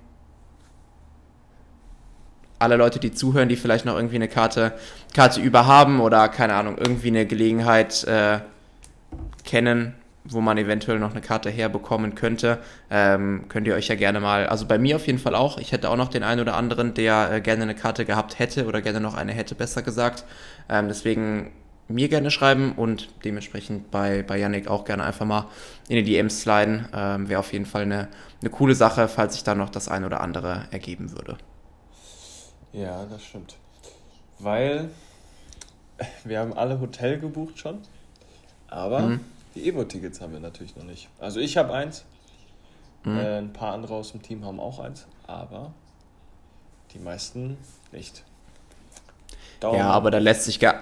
alle 2.59 2.77
Leute, 2.77 2.99
die 2.99 3.13
zuhören, 3.13 3.49
die 3.49 3.57
vielleicht 3.57 3.85
noch 3.85 3.95
irgendwie 3.97 4.17
eine 4.17 4.29
Karte, 4.29 4.73
Karte 5.15 5.41
über 5.41 5.67
haben 5.67 6.01
oder 6.01 6.29
keine 6.29 6.55
Ahnung, 6.55 6.79
irgendwie 6.79 7.09
eine 7.09 7.27
Gelegenheit 7.27 8.05
äh, 8.05 8.41
kennen, 9.45 9.95
wo 10.29 10.41
man 10.41 10.59
eventuell 10.59 10.99
noch 10.99 11.13
eine 11.13 11.21
Karte 11.21 11.51
herbekommen 11.51 12.15
könnte, 12.15 12.59
ähm, 12.91 13.45
könnt 13.49 13.67
ihr 13.67 13.75
euch 13.75 13.89
ja 13.89 13.95
gerne 13.95 14.21
mal, 14.21 14.47
also 14.47 14.67
bei 14.67 14.79
mir 14.79 14.97
auf 14.97 15.07
jeden 15.07 15.19
Fall 15.19 15.35
auch, 15.35 15.59
ich 15.59 15.73
hätte 15.73 15.91
auch 15.91 15.97
noch 15.97 16.09
den 16.09 16.23
einen 16.23 16.41
oder 16.41 16.57
anderen, 16.57 16.95
der 16.95 17.33
äh, 17.33 17.41
gerne 17.41 17.63
eine 17.63 17.75
Karte 17.75 18.05
gehabt 18.05 18.39
hätte 18.39 18.67
oder 18.67 18.83
gerne 18.83 19.01
noch 19.01 19.15
eine 19.15 19.33
hätte, 19.33 19.55
besser 19.55 19.83
gesagt. 19.83 20.25
Ähm, 20.69 20.89
deswegen 20.89 21.53
mir 21.89 22.09
gerne 22.09 22.31
schreiben 22.31 22.73
und 22.73 23.09
dementsprechend 23.25 23.91
bei, 23.91 24.23
bei 24.23 24.39
Yannick 24.39 24.69
auch 24.69 24.85
gerne 24.85 25.05
einfach 25.05 25.27
mal 25.27 25.47
in 25.89 25.97
die 25.97 26.03
DMs 26.03 26.41
sliden. 26.41 26.89
Ähm, 26.93 27.29
Wäre 27.29 27.41
auf 27.41 27.53
jeden 27.53 27.67
Fall 27.67 27.83
eine, 27.83 28.09
eine 28.41 28.51
coole 28.51 28.75
Sache, 28.75 29.09
falls 29.09 29.35
sich 29.35 29.45
da 29.45 29.55
noch 29.55 29.71
das 29.71 29.89
ein 29.89 30.05
oder 30.05 30.21
andere 30.21 30.65
ergeben 30.73 31.13
würde. 31.13 31.37
Ja, 32.73 33.07
das 33.07 33.25
stimmt. 33.25 33.57
Weil 34.39 34.91
wir 36.25 36.41
haben 36.41 36.53
alle 36.53 36.81
Hotel 36.81 37.19
gebucht 37.19 37.59
schon, 37.59 37.79
aber 38.69 39.01
mhm. 39.01 39.21
Die 39.57 39.69
Evo-Tickets 39.69 40.21
haben 40.21 40.33
wir 40.33 40.41
natürlich 40.41 40.77
noch 40.77 40.85
nicht. 40.85 41.09
Also 41.19 41.41
ich 41.41 41.57
habe 41.57 41.73
eins, 41.73 42.05
mhm. 43.05 43.19
äh, 43.19 43.39
ein 43.39 43.53
paar 43.53 43.73
andere 43.73 43.95
aus 43.95 44.13
dem 44.13 44.23
Team 44.23 44.45
haben 44.45 44.61
auch 44.61 44.79
eins, 44.79 45.07
aber 45.27 45.73
die 46.93 46.99
meisten 46.99 47.57
nicht. 47.91 48.23
Daumen. 49.61 49.79
Ja, 49.79 49.91
aber 49.91 50.11
da 50.11 50.19
lässt 50.19 50.45
sich 50.45 50.61
gar 50.61 50.75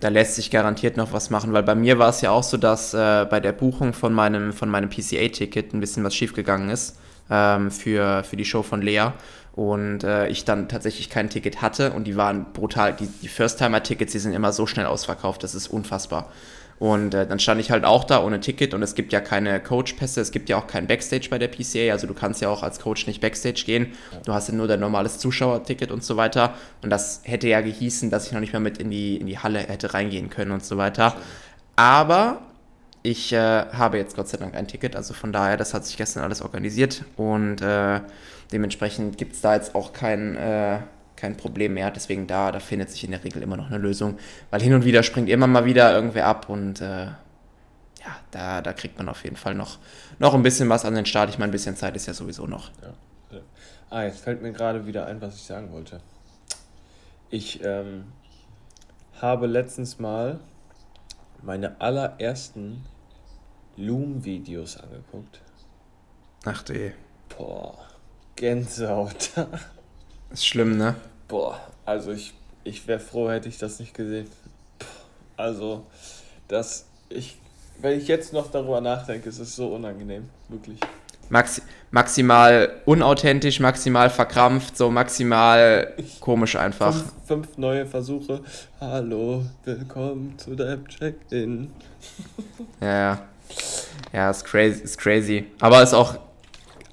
da 0.00 0.08
lässt 0.08 0.34
sich 0.34 0.50
garantiert 0.50 0.98
noch 0.98 1.14
was 1.14 1.30
machen, 1.30 1.54
weil 1.54 1.62
bei 1.62 1.74
mir 1.74 1.98
war 1.98 2.10
es 2.10 2.20
ja 2.20 2.30
auch 2.30 2.42
so, 2.42 2.58
dass 2.58 2.92
äh, 2.92 3.26
bei 3.30 3.40
der 3.40 3.52
Buchung 3.52 3.94
von 3.94 4.12
meinem, 4.12 4.52
von 4.52 4.68
meinem 4.68 4.90
PCA-Ticket 4.90 5.72
ein 5.72 5.80
bisschen 5.80 6.04
was 6.04 6.14
schiefgegangen 6.14 6.68
ist 6.68 6.98
ähm, 7.30 7.70
für, 7.70 8.22
für 8.22 8.36
die 8.36 8.44
Show 8.44 8.62
von 8.62 8.82
Lea 8.82 9.12
und 9.54 10.04
äh, 10.04 10.28
ich 10.28 10.44
dann 10.44 10.68
tatsächlich 10.68 11.08
kein 11.08 11.30
Ticket 11.30 11.62
hatte 11.62 11.92
und 11.92 12.04
die 12.04 12.16
waren 12.16 12.52
brutal, 12.52 12.92
die, 12.92 13.06
die 13.06 13.28
First-Timer-Tickets, 13.28 14.12
die 14.12 14.18
sind 14.18 14.34
immer 14.34 14.52
so 14.52 14.66
schnell 14.66 14.84
ausverkauft, 14.84 15.42
das 15.42 15.54
ist 15.54 15.68
unfassbar. 15.68 16.30
Und 16.78 17.14
äh, 17.14 17.26
dann 17.26 17.38
stand 17.38 17.60
ich 17.60 17.70
halt 17.70 17.84
auch 17.84 18.04
da 18.04 18.22
ohne 18.22 18.40
Ticket 18.40 18.74
und 18.74 18.82
es 18.82 18.94
gibt 18.94 19.12
ja 19.12 19.20
keine 19.20 19.60
Coach-Pässe, 19.60 20.20
es 20.20 20.30
gibt 20.30 20.48
ja 20.48 20.58
auch 20.58 20.66
kein 20.66 20.86
Backstage 20.86 21.28
bei 21.30 21.38
der 21.38 21.48
PCA, 21.48 21.92
also 21.92 22.06
du 22.06 22.12
kannst 22.12 22.42
ja 22.42 22.50
auch 22.50 22.62
als 22.62 22.80
Coach 22.80 23.06
nicht 23.06 23.20
Backstage 23.20 23.62
gehen. 23.64 23.92
Du 24.24 24.34
hast 24.34 24.48
ja 24.48 24.54
nur 24.54 24.68
dein 24.68 24.80
normales 24.80 25.18
Zuschauerticket 25.18 25.90
und 25.90 26.04
so 26.04 26.16
weiter. 26.16 26.54
Und 26.82 26.90
das 26.90 27.22
hätte 27.24 27.48
ja 27.48 27.62
gehießen, 27.62 28.10
dass 28.10 28.26
ich 28.26 28.32
noch 28.32 28.40
nicht 28.40 28.52
mal 28.52 28.60
mit 28.60 28.78
in 28.78 28.90
die, 28.90 29.16
in 29.16 29.26
die 29.26 29.38
Halle 29.38 29.60
hätte 29.60 29.94
reingehen 29.94 30.28
können 30.28 30.50
und 30.50 30.64
so 30.64 30.76
weiter. 30.76 31.16
Aber 31.76 32.40
ich 33.02 33.32
äh, 33.32 33.38
habe 33.38 33.98
jetzt 33.98 34.16
Gott 34.16 34.28
sei 34.28 34.36
Dank 34.36 34.54
ein 34.54 34.66
Ticket, 34.66 34.96
also 34.96 35.14
von 35.14 35.32
daher, 35.32 35.56
das 35.56 35.74
hat 35.74 35.86
sich 35.86 35.96
gestern 35.96 36.24
alles 36.24 36.42
organisiert 36.42 37.04
und 37.16 37.62
äh, 37.62 38.00
dementsprechend 38.52 39.16
gibt 39.16 39.34
es 39.34 39.40
da 39.40 39.54
jetzt 39.54 39.76
auch 39.76 39.92
kein 39.92 40.34
äh, 40.34 40.78
kein 41.16 41.36
Problem 41.36 41.74
mehr. 41.74 41.90
Deswegen 41.90 42.26
da, 42.26 42.52
da 42.52 42.60
findet 42.60 42.90
sich 42.90 43.04
in 43.04 43.10
der 43.10 43.24
Regel 43.24 43.42
immer 43.42 43.56
noch 43.56 43.66
eine 43.66 43.78
Lösung, 43.78 44.18
weil 44.50 44.60
hin 44.62 44.74
und 44.74 44.84
wieder 44.84 45.02
springt 45.02 45.28
immer 45.28 45.46
mal 45.46 45.64
wieder 45.64 45.92
irgendwer 45.92 46.26
ab 46.26 46.48
und 46.48 46.80
äh, 46.80 47.06
ja, 47.06 48.16
da, 48.30 48.62
da 48.62 48.72
kriegt 48.72 48.98
man 48.98 49.08
auf 49.08 49.24
jeden 49.24 49.36
Fall 49.36 49.54
noch, 49.54 49.78
noch 50.18 50.34
ein 50.34 50.42
bisschen 50.42 50.68
was 50.68 50.84
an 50.84 50.94
den 50.94 51.06
Start. 51.06 51.30
Ich 51.30 51.38
meine, 51.38 51.50
ein 51.50 51.52
bisschen 51.52 51.76
Zeit 51.76 51.96
ist 51.96 52.06
ja 52.06 52.14
sowieso 52.14 52.46
noch. 52.46 52.70
Ja. 52.82 52.92
Ah, 53.88 54.02
jetzt 54.02 54.20
fällt 54.20 54.42
mir 54.42 54.52
gerade 54.52 54.86
wieder 54.86 55.06
ein, 55.06 55.20
was 55.20 55.36
ich 55.36 55.42
sagen 55.42 55.70
wollte. 55.70 56.00
Ich 57.30 57.64
ähm, 57.64 58.12
habe 59.20 59.46
letztens 59.46 59.98
mal 59.98 60.40
meine 61.42 61.80
allerersten 61.80 62.84
Loom-Videos 63.76 64.78
angeguckt. 64.78 65.40
Ach 66.44 66.62
du 66.62 66.92
Boah, 67.28 67.78
Gänsehaut. 68.34 69.30
Ist 70.32 70.46
schlimm, 70.46 70.76
ne? 70.76 70.96
Boah, 71.28 71.60
also 71.84 72.12
ich, 72.12 72.34
ich 72.64 72.86
wäre 72.86 73.00
froh, 73.00 73.30
hätte 73.30 73.48
ich 73.48 73.58
das 73.58 73.78
nicht 73.78 73.94
gesehen. 73.94 74.28
Also, 75.36 75.84
das, 76.48 76.86
ich, 77.08 77.38
wenn 77.80 77.98
ich 77.98 78.08
jetzt 78.08 78.32
noch 78.32 78.50
darüber 78.50 78.80
nachdenke, 78.80 79.28
ist 79.28 79.38
es 79.38 79.54
so 79.56 79.68
unangenehm, 79.68 80.28
wirklich. 80.48 80.80
Maxi 81.28 81.62
maximal 81.90 82.80
unauthentisch, 82.84 83.58
maximal 83.58 84.10
verkrampft, 84.10 84.76
so 84.76 84.90
maximal 84.90 85.94
komisch 86.20 86.56
einfach. 86.56 86.94
Fünf, 86.94 87.12
fünf 87.26 87.58
neue 87.58 87.86
Versuche. 87.86 88.42
Hallo, 88.80 89.44
willkommen 89.64 90.38
zu 90.38 90.54
deinem 90.54 90.86
Check-in. 90.88 91.70
ja, 92.80 92.86
ja. 92.88 93.22
Ja, 94.12 94.30
ist 94.30 94.44
crazy, 94.44 94.82
ist 94.82 94.98
crazy. 94.98 95.46
Aber 95.60 95.82
ist 95.82 95.94
auch 95.94 96.18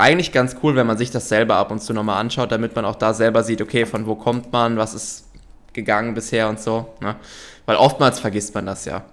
eigentlich 0.04 0.34
ganz 0.34 0.58
cool, 0.62 0.76
wenn 0.76 0.86
man 0.86 0.98
sich 0.98 1.12
das 1.12 1.30
selber 1.30 1.56
ab 1.56 1.72
und 1.72 1.82
zu 1.82 1.94
nochmal 1.94 2.20
anschaut, 2.20 2.52
damit 2.52 2.76
man 2.76 2.84
auch 2.84 2.96
da 2.96 3.14
selber 3.14 3.42
sieht, 3.42 3.62
okay, 3.62 3.86
von 3.86 4.06
wo 4.06 4.16
kommt 4.16 4.52
man, 4.52 4.76
was 4.76 4.94
ist 4.94 5.30
gegangen 5.72 6.14
bisher 6.14 6.50
und 6.50 6.60
so. 6.60 6.94
Ne? 7.00 7.16
Weil 7.66 7.78
oftmals 7.78 8.20
vergisst 8.20 8.54
man 8.54 8.66
das 8.66 8.84
ja. 8.84 9.04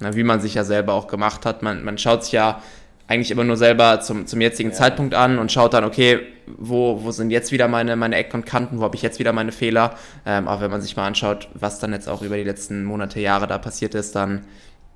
Ne? 0.00 0.14
Wie 0.14 0.24
man 0.24 0.40
sich 0.40 0.52
ja 0.52 0.64
selber 0.64 0.92
auch 0.92 1.06
gemacht 1.06 1.46
hat. 1.46 1.62
Man, 1.62 1.82
man 1.82 1.96
schaut 1.96 2.24
sich 2.24 2.32
ja 2.32 2.62
eigentlich 3.06 3.30
immer 3.30 3.44
nur 3.44 3.56
selber 3.56 4.00
zum, 4.00 4.26
zum 4.26 4.42
jetzigen 4.42 4.68
ja. 4.68 4.76
Zeitpunkt 4.76 5.14
an 5.14 5.38
und 5.38 5.50
schaut 5.50 5.72
dann, 5.72 5.84
okay, 5.84 6.20
wo, 6.58 7.02
wo 7.02 7.10
sind 7.10 7.30
jetzt 7.30 7.50
wieder 7.50 7.66
meine, 7.66 7.96
meine 7.96 8.16
Ecken 8.16 8.40
und 8.40 8.44
Kanten, 8.46 8.80
wo 8.80 8.84
habe 8.84 8.96
ich 8.96 9.02
jetzt 9.02 9.18
wieder 9.18 9.32
meine 9.32 9.50
Fehler. 9.50 9.94
Ähm, 10.26 10.46
aber 10.46 10.60
wenn 10.60 10.70
man 10.70 10.82
sich 10.82 10.94
mal 10.94 11.06
anschaut, 11.06 11.48
was 11.54 11.78
dann 11.78 11.94
jetzt 11.94 12.06
auch 12.06 12.20
über 12.20 12.36
die 12.36 12.44
letzten 12.44 12.84
Monate, 12.84 13.18
Jahre 13.18 13.46
da 13.46 13.56
passiert 13.56 13.94
ist, 13.94 14.14
dann 14.14 14.44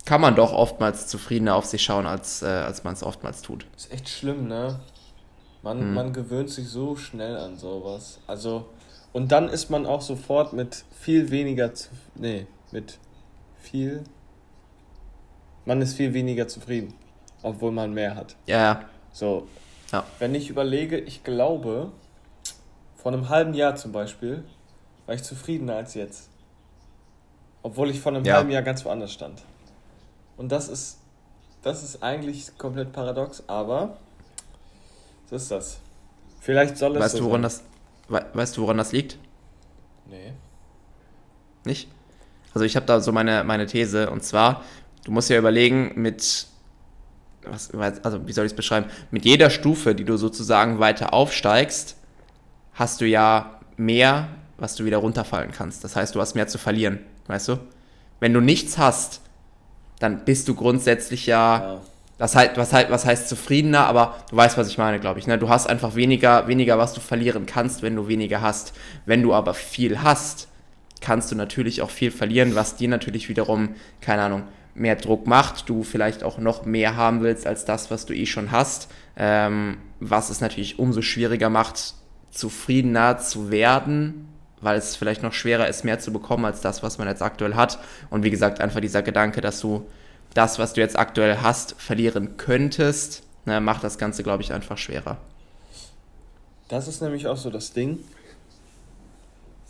kann 0.05 0.21
man 0.21 0.35
doch 0.35 0.53
oftmals 0.53 1.07
zufriedener 1.07 1.55
auf 1.55 1.65
sich 1.65 1.83
schauen, 1.83 2.07
als, 2.07 2.43
äh, 2.43 2.47
als 2.47 2.85
man 2.85 2.93
es 2.93 3.03
oftmals 3.03 3.41
tut. 3.41 3.65
Ist 3.77 3.91
echt 3.91 4.11
schlimm, 4.11 4.47
ne? 4.47 4.79
Man, 5.63 5.79
hm. 5.79 5.95
man 5.95 6.13
gewöhnt 6.13 6.51
sich 6.51 6.69
so 6.69 6.97
schnell 6.97 7.37
an 7.37 7.57
sowas. 7.57 8.19
Also, 8.27 8.67
Und 9.13 9.31
dann 9.33 9.49
ist 9.49 9.71
man 9.71 9.87
auch 9.87 10.01
sofort 10.03 10.53
mit 10.53 10.85
viel 10.99 11.31
weniger, 11.31 11.75
zu, 11.75 11.91
nee, 12.15 12.47
mit 12.73 12.99
viel, 13.61 14.03
man 15.65 15.81
ist 15.81 15.95
viel 15.95 16.13
weniger 16.15 16.49
zufrieden, 16.49 16.95
obwohl 17.43 17.71
man 17.71 17.95
mehr 17.95 18.17
hat. 18.17 18.37
Ja. 18.47 18.85
So, 19.13 19.47
ja. 19.93 20.05
wenn 20.19 20.35
ich 20.35 20.51
überlege, 20.51 20.99
ich 20.99 21.23
glaube, 21.23 21.93
vor 22.97 23.13
einem 23.13 23.29
halben 23.29 23.55
Jahr 23.55 23.77
zum 23.77 23.93
Beispiel, 23.93 24.45
war 25.07 25.15
ich 25.15 25.23
zufriedener 25.23 25.77
als 25.77 25.95
jetzt. 25.95 26.31
Obwohl 27.63 27.91
ich 27.91 28.01
vor 28.01 28.13
einem 28.13 28.25
ja. 28.25 28.37
halben 28.37 28.51
Jahr 28.51 28.63
ganz 28.63 28.85
woanders 28.85 29.13
stand. 29.13 29.43
Und 30.37 30.51
das 30.51 30.69
ist, 30.69 30.99
das 31.63 31.83
ist 31.83 32.03
eigentlich 32.03 32.57
komplett 32.59 32.93
paradox, 32.93 33.45
aber 33.47 33.99
so 35.33 35.37
ist 35.37 35.51
das. 35.51 35.79
Vielleicht 36.41 36.77
soll 36.77 36.95
es 36.95 37.03
weißt 37.03 37.17
so 37.17 37.21
du, 37.21 37.25
woran 37.27 37.49
sein. 37.49 37.63
das, 38.09 38.35
Weißt 38.35 38.57
du, 38.57 38.63
woran 38.63 38.77
das 38.77 38.93
liegt? 38.93 39.17
Nee. 40.07 40.35
Nicht? 41.65 41.89
Also 42.53 42.67
ich 42.67 42.77
habe 42.77 42.85
da 42.85 43.01
so 43.01 43.13
meine, 43.13 43.43
meine 43.43 43.67
These 43.67 44.11
und 44.11 44.23
zwar, 44.23 44.63
du 45.05 45.11
musst 45.13 45.31
ja 45.31 45.39
überlegen, 45.39 45.93
mit, 45.95 46.47
was, 47.47 47.71
also 48.03 48.27
wie 48.27 48.33
soll 48.33 48.45
ich 48.45 48.53
es 48.53 48.57
beschreiben, 48.57 48.91
mit 49.11 49.25
jeder 49.25 49.49
Stufe, 49.49 49.95
die 49.95 50.05
du 50.05 50.19
sozusagen 50.19 50.81
weiter 50.81 51.15
aufsteigst, 51.15 51.97
hast 52.75 53.01
du 53.01 53.07
ja 53.07 53.59
mehr, 53.79 54.29
was 54.59 54.75
du 54.75 54.85
wieder 54.85 54.99
runterfallen 54.99 55.51
kannst. 55.51 55.83
Das 55.83 55.97
heißt, 55.97 56.15
du 56.15 56.21
hast 56.21 56.35
mehr 56.35 56.49
zu 56.49 56.59
verlieren, 56.59 57.01
weißt 57.29 57.49
du? 57.49 57.59
Wenn 58.21 58.35
du 58.35 58.41
nichts 58.41 58.77
hast, 58.77 59.23
dann 59.99 60.27
bist 60.27 60.47
du 60.49 60.55
grundsätzlich 60.55 61.25
ja, 61.25 61.75
ja. 61.75 61.81
Das 62.23 62.37
halt, 62.37 62.57
was, 62.57 62.73
halt, 62.73 62.89
was 62.89 63.05
heißt 63.05 63.29
zufriedener, 63.29 63.85
aber 63.87 64.15
du 64.31 64.37
weißt, 64.37 64.57
was 64.57 64.69
ich 64.69 64.79
meine, 64.79 65.01
glaube 65.01 65.19
ich. 65.19 65.27
Ne? 65.27 65.39
Du 65.39 65.49
hast 65.49 65.69
einfach 65.69 65.97
weniger, 65.97 66.47
weniger, 66.47 66.79
was 66.79 66.95
du 66.95 67.01
verlieren 67.01 67.47
kannst, 67.47 67.83
wenn 67.83 67.97
du 67.97 68.07
weniger 68.07 68.41
hast. 68.41 68.75
Wenn 69.07 69.25
du 69.25 69.35
aber 69.35 69.55
viel 69.55 70.03
hast, 70.03 70.47
kannst 71.01 71.33
du 71.33 71.35
natürlich 71.35 71.83
auch 71.83 71.91
viel 71.91 72.13
verlieren, 72.13 72.55
was 72.55 72.77
dir 72.77 72.89
natürlich 72.89 73.29
wiederum, 73.29 73.71
keine 74.01 74.23
Ahnung, 74.23 74.45
mehr 74.73 74.95
Druck 74.95 75.27
macht, 75.27 75.69
du 75.69 75.83
vielleicht 75.83 76.23
auch 76.23 76.39
noch 76.39 76.65
mehr 76.65 76.95
haben 76.95 77.23
willst 77.23 77.45
als 77.45 77.65
das, 77.65 77.91
was 77.91 78.07
du 78.07 78.15
eh 78.15 78.27
schon 78.27 78.53
hast, 78.53 78.89
ähm, 79.17 79.79
was 79.99 80.31
es 80.31 80.41
natürlich 80.41 80.79
umso 80.79 81.03
schwieriger 81.03 81.51
macht, 81.51 81.95
zufriedener 82.31 83.19
zu 83.19 83.51
werden, 83.51 84.29
weil 84.61 84.79
es 84.79 84.95
vielleicht 84.95 85.25
noch 85.25 85.33
schwerer 85.33 85.67
ist, 85.67 85.85
mehr 85.85 85.99
zu 85.99 86.13
bekommen 86.13 86.45
als 86.45 86.61
das, 86.61 86.85
was 86.85 86.99
man 86.99 87.09
jetzt 87.09 87.21
aktuell 87.21 87.57
hat. 87.57 87.81
Und 88.11 88.23
wie 88.23 88.31
gesagt, 88.31 88.61
einfach 88.61 88.79
dieser 88.79 89.03
Gedanke, 89.03 89.41
dass 89.41 89.59
du 89.59 89.89
das, 90.35 90.59
was 90.59 90.73
du 90.73 90.81
jetzt 90.81 90.99
aktuell 90.99 91.39
hast, 91.39 91.81
verlieren 91.81 92.37
könntest, 92.37 93.23
na, 93.45 93.61
macht 93.61 93.85
das 93.85 93.99
Ganze, 93.99 94.23
glaube 94.23 94.43
ich, 94.43 94.53
einfach 94.53 94.79
schwerer. 94.79 95.19
Das 96.69 96.89
ist 96.89 97.03
nämlich 97.03 97.27
auch 97.27 97.37
so 97.37 97.51
das 97.51 97.73
Ding, 97.73 97.99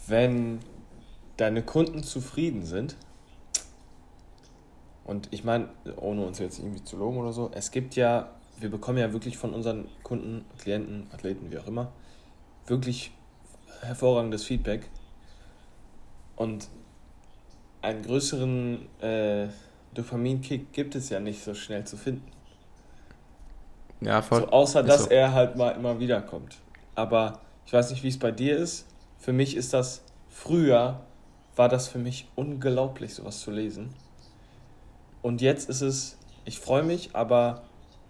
wenn 0.07 0.61
deine 1.37 1.63
Kunden 1.63 2.03
zufrieden 2.03 2.65
sind, 2.65 2.97
und 5.05 5.29
ich 5.33 5.43
meine, 5.43 5.69
ohne 5.97 6.25
uns 6.25 6.39
jetzt 6.39 6.59
irgendwie 6.59 6.85
zu 6.85 6.97
loben 6.97 7.17
oder 7.19 7.33
so, 7.33 7.51
es 7.55 7.71
gibt 7.71 7.97
ja, 7.97 8.31
wir 8.61 8.71
bekommen 8.71 8.99
ja 8.99 9.13
wirklich 9.13 9.37
von 9.37 9.53
unseren 9.53 9.89
Kunden, 10.03 10.45
Klienten, 10.59 11.09
Athleten, 11.13 11.51
wie 11.51 11.59
auch 11.59 11.67
immer, 11.67 11.91
wirklich 12.67 13.13
hervorragendes 13.81 14.45
Feedback. 14.45 14.89
Und 16.37 16.69
einen 17.83 18.03
größeren 18.03 18.87
äh, 19.01 19.49
Dopaminkick 19.95 20.73
gibt 20.73 20.95
es 20.95 21.11
ja 21.11 21.21
nicht 21.21 21.43
so 21.43 21.55
schnell 21.55 21.85
zu 21.85 21.97
finden. 21.97 22.31
Ja, 24.01 24.23
voll. 24.23 24.41
So, 24.41 24.49
außer, 24.49 24.83
dass 24.83 25.05
so. 25.05 25.11
er 25.11 25.33
halt 25.33 25.57
mal 25.57 25.71
immer 25.71 26.01
wieder 26.01 26.21
kommt. 26.21 26.57
Aber 26.95 27.41
ich 27.67 27.73
weiß 27.73 27.91
nicht, 27.91 28.03
wie 28.03 28.09
es 28.09 28.19
bei 28.19 28.31
dir 28.31 28.57
ist. 28.57 28.87
Für 29.19 29.33
mich 29.33 29.57
ist 29.57 29.73
das, 29.73 30.03
früher 30.29 31.01
war 31.55 31.69
das 31.69 31.89
für 31.89 31.99
mich 31.99 32.29
unglaublich, 32.35 33.15
sowas 33.15 33.41
zu 33.41 33.51
lesen. 33.51 33.95
Und 35.21 35.41
jetzt 35.41 35.69
ist 35.69 35.83
es, 35.83 36.19
ich 36.45 36.59
freue 36.59 36.83
mich, 36.83 37.11
aber 37.15 37.63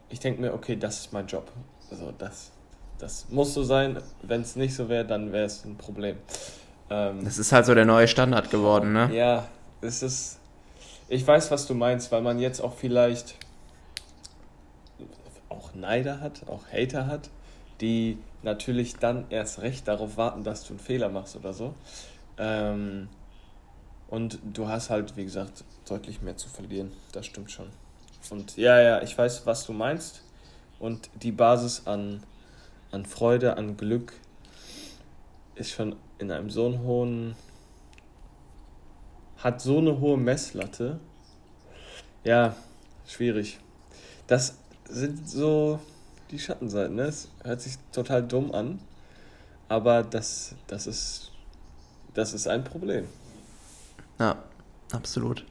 ich 0.08 0.20
denke 0.20 0.40
mir, 0.40 0.54
okay, 0.54 0.76
das 0.76 1.00
ist 1.00 1.12
mein 1.12 1.26
Job. 1.26 1.50
Also 1.90 2.12
das, 2.16 2.52
das 2.98 3.26
muss 3.28 3.52
so 3.52 3.62
sein. 3.62 3.98
Wenn 4.22 4.40
es 4.40 4.56
nicht 4.56 4.74
so 4.74 4.88
wäre, 4.88 5.04
dann 5.04 5.32
wäre 5.32 5.44
es 5.44 5.64
ein 5.64 5.76
Problem. 5.76 6.16
Ähm, 6.88 7.24
das 7.24 7.38
ist 7.38 7.52
halt 7.52 7.66
so 7.66 7.74
der 7.74 7.84
neue 7.84 8.08
Standard 8.08 8.50
geworden, 8.50 8.92
ne? 8.92 9.14
Ja, 9.14 9.46
es 9.82 10.02
ist 10.02 10.38
ich 11.12 11.26
weiß, 11.26 11.50
was 11.50 11.66
du 11.66 11.74
meinst, 11.74 12.10
weil 12.10 12.22
man 12.22 12.38
jetzt 12.38 12.62
auch 12.62 12.72
vielleicht 12.72 13.34
auch 15.50 15.74
Neider 15.74 16.20
hat, 16.20 16.48
auch 16.48 16.62
Hater 16.72 17.06
hat, 17.06 17.28
die 17.82 18.16
natürlich 18.42 18.96
dann 18.96 19.26
erst 19.28 19.60
recht 19.60 19.86
darauf 19.86 20.16
warten, 20.16 20.42
dass 20.42 20.64
du 20.64 20.70
einen 20.70 20.78
Fehler 20.78 21.10
machst 21.10 21.36
oder 21.36 21.52
so. 21.52 21.74
Ähm, 22.38 23.10
und 24.08 24.38
du 24.54 24.68
hast 24.68 24.88
halt, 24.88 25.14
wie 25.18 25.24
gesagt, 25.24 25.64
deutlich 25.86 26.22
mehr 26.22 26.38
zu 26.38 26.48
verlieren. 26.48 26.92
Das 27.12 27.26
stimmt 27.26 27.50
schon. 27.50 27.68
Und 28.30 28.56
ja, 28.56 28.80
ja, 28.80 29.02
ich 29.02 29.16
weiß, 29.16 29.44
was 29.44 29.66
du 29.66 29.74
meinst. 29.74 30.22
Und 30.78 31.10
die 31.22 31.32
Basis 31.32 31.86
an, 31.86 32.22
an 32.90 33.04
Freude, 33.04 33.58
an 33.58 33.76
Glück 33.76 34.14
ist 35.56 35.72
schon 35.72 35.94
in 36.18 36.30
einem 36.30 36.48
so 36.48 36.78
hohen 36.78 37.36
hat 39.42 39.60
so 39.60 39.78
eine 39.78 39.98
hohe 39.98 40.16
Messlatte. 40.16 41.00
Ja, 42.24 42.54
schwierig. 43.06 43.58
Das 44.26 44.56
sind 44.88 45.28
so 45.28 45.80
die 46.30 46.38
Schattenseiten. 46.38 46.96
Ne? 46.96 47.02
Es 47.02 47.28
hört 47.42 47.60
sich 47.60 47.74
total 47.90 48.22
dumm 48.22 48.52
an, 48.52 48.78
aber 49.68 50.02
das, 50.02 50.54
das, 50.68 50.86
ist, 50.86 51.32
das 52.14 52.32
ist 52.32 52.46
ein 52.46 52.62
Problem. 52.62 53.06
Ja, 54.18 54.36
absolut. 54.92 55.44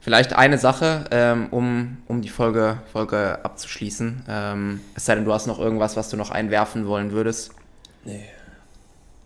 Vielleicht 0.00 0.32
eine 0.32 0.56
Sache, 0.56 1.04
ähm, 1.10 1.48
um, 1.50 1.98
um 2.08 2.22
die 2.22 2.30
Folge, 2.30 2.80
Folge 2.90 3.44
abzuschließen. 3.44 4.24
Ähm, 4.26 4.80
es 4.94 5.04
sei 5.04 5.14
denn, 5.14 5.26
du 5.26 5.32
hast 5.34 5.46
noch 5.46 5.58
irgendwas, 5.58 5.94
was 5.96 6.08
du 6.08 6.16
noch 6.16 6.30
einwerfen 6.30 6.86
wollen 6.86 7.12
würdest. 7.12 7.52
Nee 8.04 8.24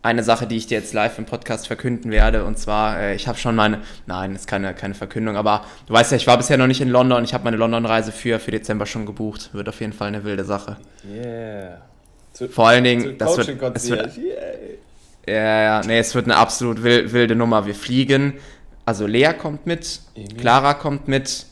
eine 0.04 0.22
Sache, 0.22 0.46
die 0.46 0.56
ich 0.58 0.66
dir 0.66 0.78
jetzt 0.78 0.92
live 0.92 1.18
im 1.18 1.24
Podcast 1.24 1.66
verkünden 1.66 2.10
werde. 2.10 2.44
Und 2.44 2.58
zwar, 2.58 3.00
äh, 3.00 3.14
ich 3.14 3.26
habe 3.26 3.38
schon 3.38 3.56
meine, 3.56 3.80
nein, 4.06 4.34
ist 4.34 4.46
keine, 4.46 4.74
keine 4.74 4.92
Verkündung, 4.92 5.36
aber 5.36 5.64
du 5.86 5.94
weißt 5.94 6.12
ja, 6.12 6.18
ich 6.18 6.26
war 6.26 6.36
bisher 6.36 6.58
noch 6.58 6.66
nicht 6.66 6.82
in 6.82 6.90
London. 6.90 7.24
Ich 7.24 7.32
habe 7.32 7.44
meine 7.44 7.56
London-Reise 7.56 8.12
für, 8.12 8.38
für 8.38 8.50
Dezember 8.50 8.84
schon 8.84 9.06
gebucht. 9.06 9.48
Wird 9.54 9.66
auf 9.66 9.80
jeden 9.80 9.94
Fall 9.94 10.08
eine 10.08 10.22
wilde 10.22 10.44
Sache. 10.44 10.76
Yeah. 11.10 11.80
Zu, 12.34 12.48
Vor 12.48 12.68
allen 12.68 12.84
Dingen, 12.84 13.16
das 13.16 13.36
wird, 13.38 13.76
es 13.76 13.88
wird, 13.88 14.10
ja, 15.26 15.62
ja, 15.62 15.80
nee, 15.86 15.98
es 15.98 16.14
wird 16.14 16.26
eine 16.26 16.36
absolut 16.36 16.82
wilde 16.82 17.34
Nummer. 17.34 17.64
Wir 17.64 17.74
fliegen, 17.74 18.34
also 18.84 19.06
Lea 19.06 19.32
kommt 19.32 19.66
mit, 19.66 20.00
Emil. 20.14 20.36
Clara 20.36 20.74
kommt 20.74 21.08
mit, 21.08 21.46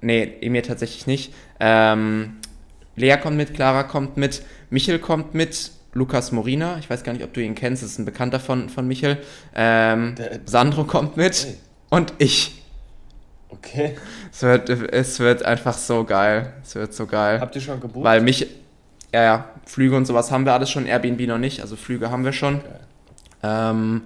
nee, 0.00 0.36
Emir 0.40 0.62
tatsächlich 0.62 1.08
nicht. 1.08 1.34
Ähm, 1.58 2.36
Lea 2.94 3.16
kommt 3.16 3.36
mit, 3.36 3.54
Clara 3.54 3.82
kommt 3.82 4.16
mit, 4.16 4.42
Michel 4.70 5.00
kommt 5.00 5.34
mit, 5.34 5.72
Lukas 5.94 6.32
Morina, 6.32 6.76
ich 6.78 6.90
weiß 6.90 7.04
gar 7.04 7.12
nicht, 7.12 7.24
ob 7.24 7.32
du 7.32 7.40
ihn 7.40 7.54
kennst, 7.54 7.82
das 7.82 7.92
ist 7.92 7.98
ein 7.98 8.04
Bekannter 8.04 8.40
von, 8.40 8.68
von 8.68 8.86
Michel. 8.86 9.18
Ähm, 9.54 10.16
Sandro 10.44 10.84
kommt 10.84 11.16
mit 11.16 11.44
hey. 11.44 11.54
und 11.88 12.12
ich. 12.18 12.62
Okay. 13.48 13.96
Es 14.32 14.42
wird, 14.42 14.68
es 14.68 15.20
wird 15.20 15.44
einfach 15.44 15.78
so 15.78 16.02
geil. 16.04 16.52
Es 16.64 16.74
wird 16.74 16.92
so 16.92 17.06
geil. 17.06 17.40
Habt 17.40 17.54
ihr 17.54 17.60
schon 17.60 17.80
gebucht? 17.80 18.04
Weil 18.04 18.20
mich, 18.20 18.48
ja, 19.12 19.22
ja, 19.22 19.48
Flüge 19.64 19.96
und 19.96 20.04
sowas 20.04 20.32
haben 20.32 20.44
wir 20.44 20.52
alles 20.52 20.68
schon, 20.68 20.86
Airbnb 20.86 21.20
noch 21.28 21.38
nicht, 21.38 21.60
also 21.60 21.76
Flüge 21.76 22.10
haben 22.10 22.24
wir 22.24 22.32
schon. 22.32 22.56
Okay. 22.56 22.68
Ähm, 23.44 24.02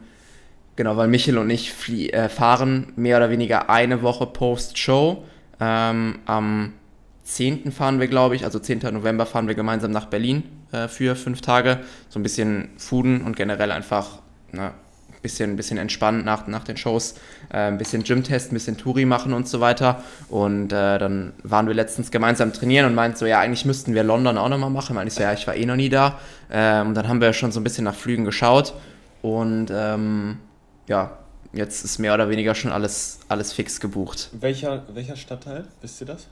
genau, 0.77 0.99
weil 0.99 1.09
Michel 1.09 1.39
und 1.39 1.49
ich 1.49 1.73
äh, 2.13 2.29
fahren 2.29 2.93
mehr 2.97 3.17
oder 3.17 3.31
weniger 3.31 3.71
eine 3.71 4.03
Woche 4.03 4.27
Post-Show. 4.27 5.25
Ähm, 5.59 6.19
am 6.27 6.75
10. 7.23 7.73
fahren 7.73 7.99
wir, 7.99 8.09
glaube 8.09 8.37
ich, 8.37 8.45
also 8.45 8.59
10. 8.59 8.81
November 8.93 9.25
fahren 9.25 9.49
wir 9.49 9.55
gemeinsam 9.55 9.91
nach 9.91 10.07
Berlin 10.07 10.43
äh, 10.73 10.89
für 10.89 11.17
fünf 11.17 11.41
Tage. 11.41 11.81
So 12.09 12.19
ein 12.19 12.23
bisschen 12.23 12.71
fooden 12.77 13.23
und 13.23 13.37
generell 13.37 13.73
einfach 13.73 14.21
ne, 14.53 14.73
ein 15.19 15.23
bisschen, 15.23 15.57
bisschen 15.57 15.79
entspannen 15.79 16.25
nach, 16.25 16.47
nach 16.47 16.65
den 16.65 16.77
Shows, 16.77 17.15
äh, 17.51 17.59
ein 17.59 17.79
bisschen 17.79 18.03
Gym-Test, 18.05 18.53
ein 18.53 18.55
bisschen 18.55 18.77
Touri 18.77 19.05
machen 19.05 19.33
und 19.33 19.49
so 19.49 19.61
weiter. 19.61 20.03
Und 20.29 20.73
äh, 20.73 20.99
dann 20.99 21.33
waren 21.43 21.67
wir 21.67 21.75
letztens 21.75 22.11
gemeinsam 22.11 22.53
trainieren 22.53 22.87
und 22.87 22.95
meinten 22.95 23.17
so, 23.17 23.27
ja, 23.27 23.41
eigentlich 23.41 23.65
müssten 23.65 23.95
wir 23.95 24.05
London 24.05 24.39
auch 24.39 24.49
nochmal 24.49 24.71
machen. 24.71 24.95
Meinte 24.95 25.09
ich 25.09 25.15
so, 25.15 25.23
ja, 25.23 25.33
ich 25.33 25.47
war 25.47 25.57
eh 25.57 25.67
noch 25.67 25.77
nie 25.77 25.89
da. 25.89 26.19
Ähm, 26.51 26.89
und 26.89 26.95
dann 26.95 27.09
haben 27.09 27.21
wir 27.21 27.33
schon 27.33 27.53
so 27.53 27.61
ein 27.61 27.65
bisschen 27.65 27.85
nach 27.85 27.95
Flügen 27.95 28.25
geschaut. 28.25 28.75
Und 29.23 29.69
ähm, 29.73 30.39
ja, 30.87 31.19
jetzt 31.53 31.85
ist 31.85 31.99
mehr 31.99 32.15
oder 32.15 32.29
weniger 32.29 32.55
schon 32.55 32.71
alles, 32.71 33.21
alles 33.29 33.53
fix 33.53 33.81
gebucht. 33.81 34.31
Welcher, 34.33 34.85
welcher 34.95 35.17
Stadtteil, 35.17 35.65
wisst 35.83 36.01
ihr 36.01 36.07
das? 36.07 36.29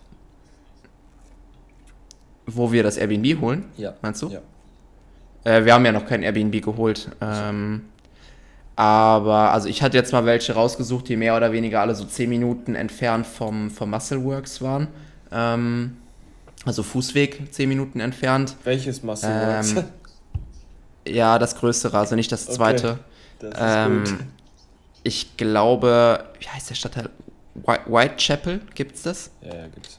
Wo 2.47 2.73
wir 2.73 2.83
das 2.83 2.97
Airbnb 2.97 3.41
holen? 3.41 3.65
Ja. 3.77 3.95
Meinst 4.03 4.23
du? 4.23 4.29
Ja. 4.29 4.41
Äh, 5.45 5.65
wir 5.65 5.75
haben 5.75 5.85
ja 5.85 5.93
noch 5.93 6.07
kein 6.07 6.23
Airbnb 6.23 6.63
geholt. 6.63 7.11
Ähm, 7.21 7.83
aber, 8.77 9.53
also 9.53 9.69
ich 9.69 9.83
hatte 9.83 9.97
jetzt 9.97 10.13
mal 10.13 10.25
welche 10.27 10.53
rausgesucht, 10.53 11.09
die 11.09 11.17
mehr 11.17 11.37
oder 11.37 11.53
weniger 11.53 11.81
alle 11.81 11.95
so 11.95 12.05
10 12.05 12.29
Minuten 12.29 12.75
entfernt 12.75 13.27
vom, 13.27 13.71
vom 13.71 13.91
Muscleworks 13.91 14.61
waren. 14.63 14.89
Ähm, 15.33 15.97
also 16.65 16.83
Fußweg 16.83 17.53
10 17.53 17.69
Minuten 17.69 18.01
entfernt. 18.01 18.57
Welches 18.65 19.03
Muscleworks? 19.03 19.73
Ähm, 19.77 19.85
Ja, 21.09 21.39
das 21.39 21.57
größere, 21.57 21.97
also 21.97 22.17
nicht 22.17 22.33
das 22.33 22.47
zweite. 22.47 22.93
Okay. 22.93 23.01
Das 23.39 23.51
ist 23.51 23.61
ähm, 23.61 24.05
gut. 24.05 24.15
Ich 25.05 25.37
glaube, 25.37 26.25
wie 26.41 26.49
heißt 26.49 26.71
der 26.71 26.75
Stadtteil? 26.75 27.11
Whitechapel, 27.55 28.61
gibt's 28.75 29.03
das? 29.03 29.31
Ja, 29.41 29.55
ja, 29.55 29.67
gibt's. 29.69 29.99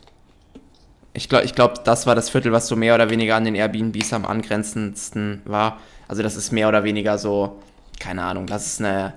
Ich 1.13 1.29
glaube, 1.29 1.45
ich 1.45 1.55
glaub, 1.55 1.83
das 1.83 2.05
war 2.05 2.15
das 2.15 2.29
Viertel, 2.29 2.51
was 2.51 2.67
so 2.67 2.75
mehr 2.75 2.95
oder 2.95 3.09
weniger 3.09 3.35
an 3.35 3.43
den 3.45 3.55
Airbnbs 3.55 4.13
am 4.13 4.25
angrenzendsten 4.25 5.41
war. 5.45 5.79
Also 6.07 6.23
das 6.23 6.35
ist 6.35 6.51
mehr 6.51 6.69
oder 6.69 6.83
weniger 6.83 7.17
so, 7.17 7.59
keine 7.99 8.23
Ahnung, 8.23 8.45
das 8.45 8.67
ist 8.67 8.81
eine 8.81 9.13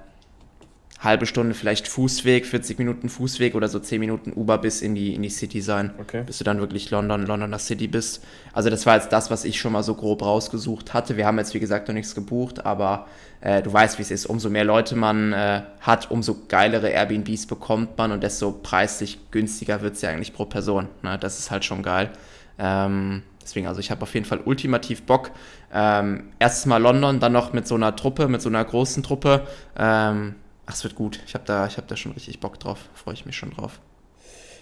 halbe 1.00 1.24
Stunde 1.24 1.54
vielleicht 1.54 1.88
Fußweg, 1.88 2.44
40 2.44 2.78
Minuten 2.78 3.08
Fußweg 3.08 3.54
oder 3.54 3.68
so 3.68 3.78
10 3.78 4.00
Minuten 4.00 4.32
Uber 4.34 4.58
bis 4.58 4.82
in 4.82 4.94
die, 4.94 5.14
in 5.14 5.22
die 5.22 5.30
City 5.30 5.62
sein, 5.62 5.92
okay. 5.98 6.22
bis 6.26 6.38
du 6.38 6.44
dann 6.44 6.60
wirklich 6.60 6.90
London, 6.90 7.24
Londoner 7.26 7.58
City 7.58 7.88
bist. 7.88 8.22
Also 8.52 8.68
das 8.68 8.84
war 8.84 8.96
jetzt 8.96 9.10
das, 9.10 9.30
was 9.30 9.44
ich 9.44 9.58
schon 9.58 9.72
mal 9.72 9.82
so 9.82 9.94
grob 9.94 10.22
rausgesucht 10.22 10.92
hatte. 10.92 11.16
Wir 11.16 11.26
haben 11.26 11.38
jetzt, 11.38 11.54
wie 11.54 11.60
gesagt, 11.60 11.88
noch 11.88 11.94
nichts 11.94 12.14
gebucht, 12.14 12.66
aber 12.66 13.06
äh, 13.40 13.62
du 13.62 13.72
weißt, 13.72 13.98
wie 13.98 14.02
es 14.02 14.10
ist. 14.10 14.26
Umso 14.26 14.50
mehr 14.50 14.64
Leute 14.64 14.94
man 14.94 15.32
äh, 15.32 15.62
hat, 15.80 16.10
umso 16.10 16.36
geilere 16.48 16.90
Airbnbs 16.90 17.46
bekommt 17.46 17.96
man 17.96 18.12
und 18.12 18.22
desto 18.22 18.52
preislich 18.52 19.18
günstiger 19.30 19.80
wird 19.80 19.94
es 19.94 20.02
ja 20.02 20.10
eigentlich 20.10 20.34
pro 20.34 20.44
Person. 20.44 20.88
Ne? 21.02 21.16
Das 21.18 21.38
ist 21.38 21.50
halt 21.50 21.64
schon 21.64 21.82
geil. 21.82 22.10
Ähm, 22.58 23.22
deswegen, 23.42 23.66
also 23.66 23.80
ich 23.80 23.90
habe 23.90 24.02
auf 24.02 24.12
jeden 24.12 24.26
Fall 24.26 24.40
ultimativ 24.44 25.04
Bock. 25.04 25.30
Ähm, 25.72 26.24
erstes 26.38 26.66
Mal 26.66 26.76
London, 26.76 27.20
dann 27.20 27.32
noch 27.32 27.54
mit 27.54 27.66
so 27.66 27.74
einer 27.74 27.96
Truppe, 27.96 28.28
mit 28.28 28.42
so 28.42 28.50
einer 28.50 28.62
großen 28.62 29.02
Truppe. 29.02 29.46
Ähm, 29.78 30.34
Ach, 30.70 30.74
es 30.74 30.84
wird 30.84 30.94
gut. 30.94 31.18
Ich 31.26 31.34
habe 31.34 31.42
da, 31.44 31.68
hab 31.68 31.88
da 31.88 31.96
schon 31.96 32.12
richtig 32.12 32.38
Bock 32.38 32.60
drauf. 32.60 32.90
Freue 32.94 33.14
ich 33.14 33.26
mich 33.26 33.34
schon 33.34 33.50
drauf. 33.50 33.80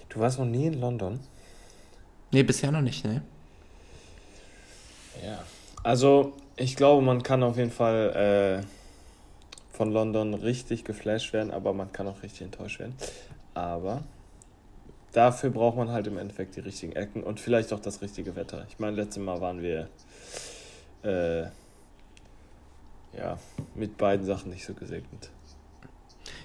Du 0.08 0.18
warst 0.18 0.38
noch 0.38 0.46
nie 0.46 0.64
in 0.64 0.80
London? 0.80 1.20
Nee, 2.30 2.44
bisher 2.44 2.72
noch 2.72 2.80
nicht, 2.80 3.04
ne? 3.04 3.20
Ja. 5.22 5.44
Also, 5.82 6.32
ich 6.56 6.76
glaube, 6.76 7.04
man 7.04 7.22
kann 7.22 7.42
auf 7.42 7.58
jeden 7.58 7.70
Fall 7.70 8.64
äh, 8.64 9.76
von 9.76 9.92
London 9.92 10.32
richtig 10.32 10.84
geflasht 10.84 11.34
werden, 11.34 11.50
aber 11.50 11.74
man 11.74 11.92
kann 11.92 12.08
auch 12.08 12.22
richtig 12.22 12.40
enttäuscht 12.40 12.80
werden. 12.80 12.94
Aber 13.52 14.02
dafür 15.12 15.50
braucht 15.50 15.76
man 15.76 15.90
halt 15.90 16.06
im 16.06 16.16
Endeffekt 16.16 16.56
die 16.56 16.60
richtigen 16.60 16.92
Ecken 16.92 17.22
und 17.22 17.38
vielleicht 17.38 17.70
auch 17.74 17.80
das 17.80 18.00
richtige 18.00 18.34
Wetter. 18.34 18.64
Ich 18.70 18.78
meine, 18.78 18.96
letztes 18.96 19.22
Mal 19.22 19.42
waren 19.42 19.60
wir 19.60 19.90
äh, 21.02 21.42
ja 23.14 23.38
mit 23.74 23.98
beiden 23.98 24.24
Sachen 24.24 24.48
nicht 24.48 24.64
so 24.64 24.72
gesegnet. 24.72 25.28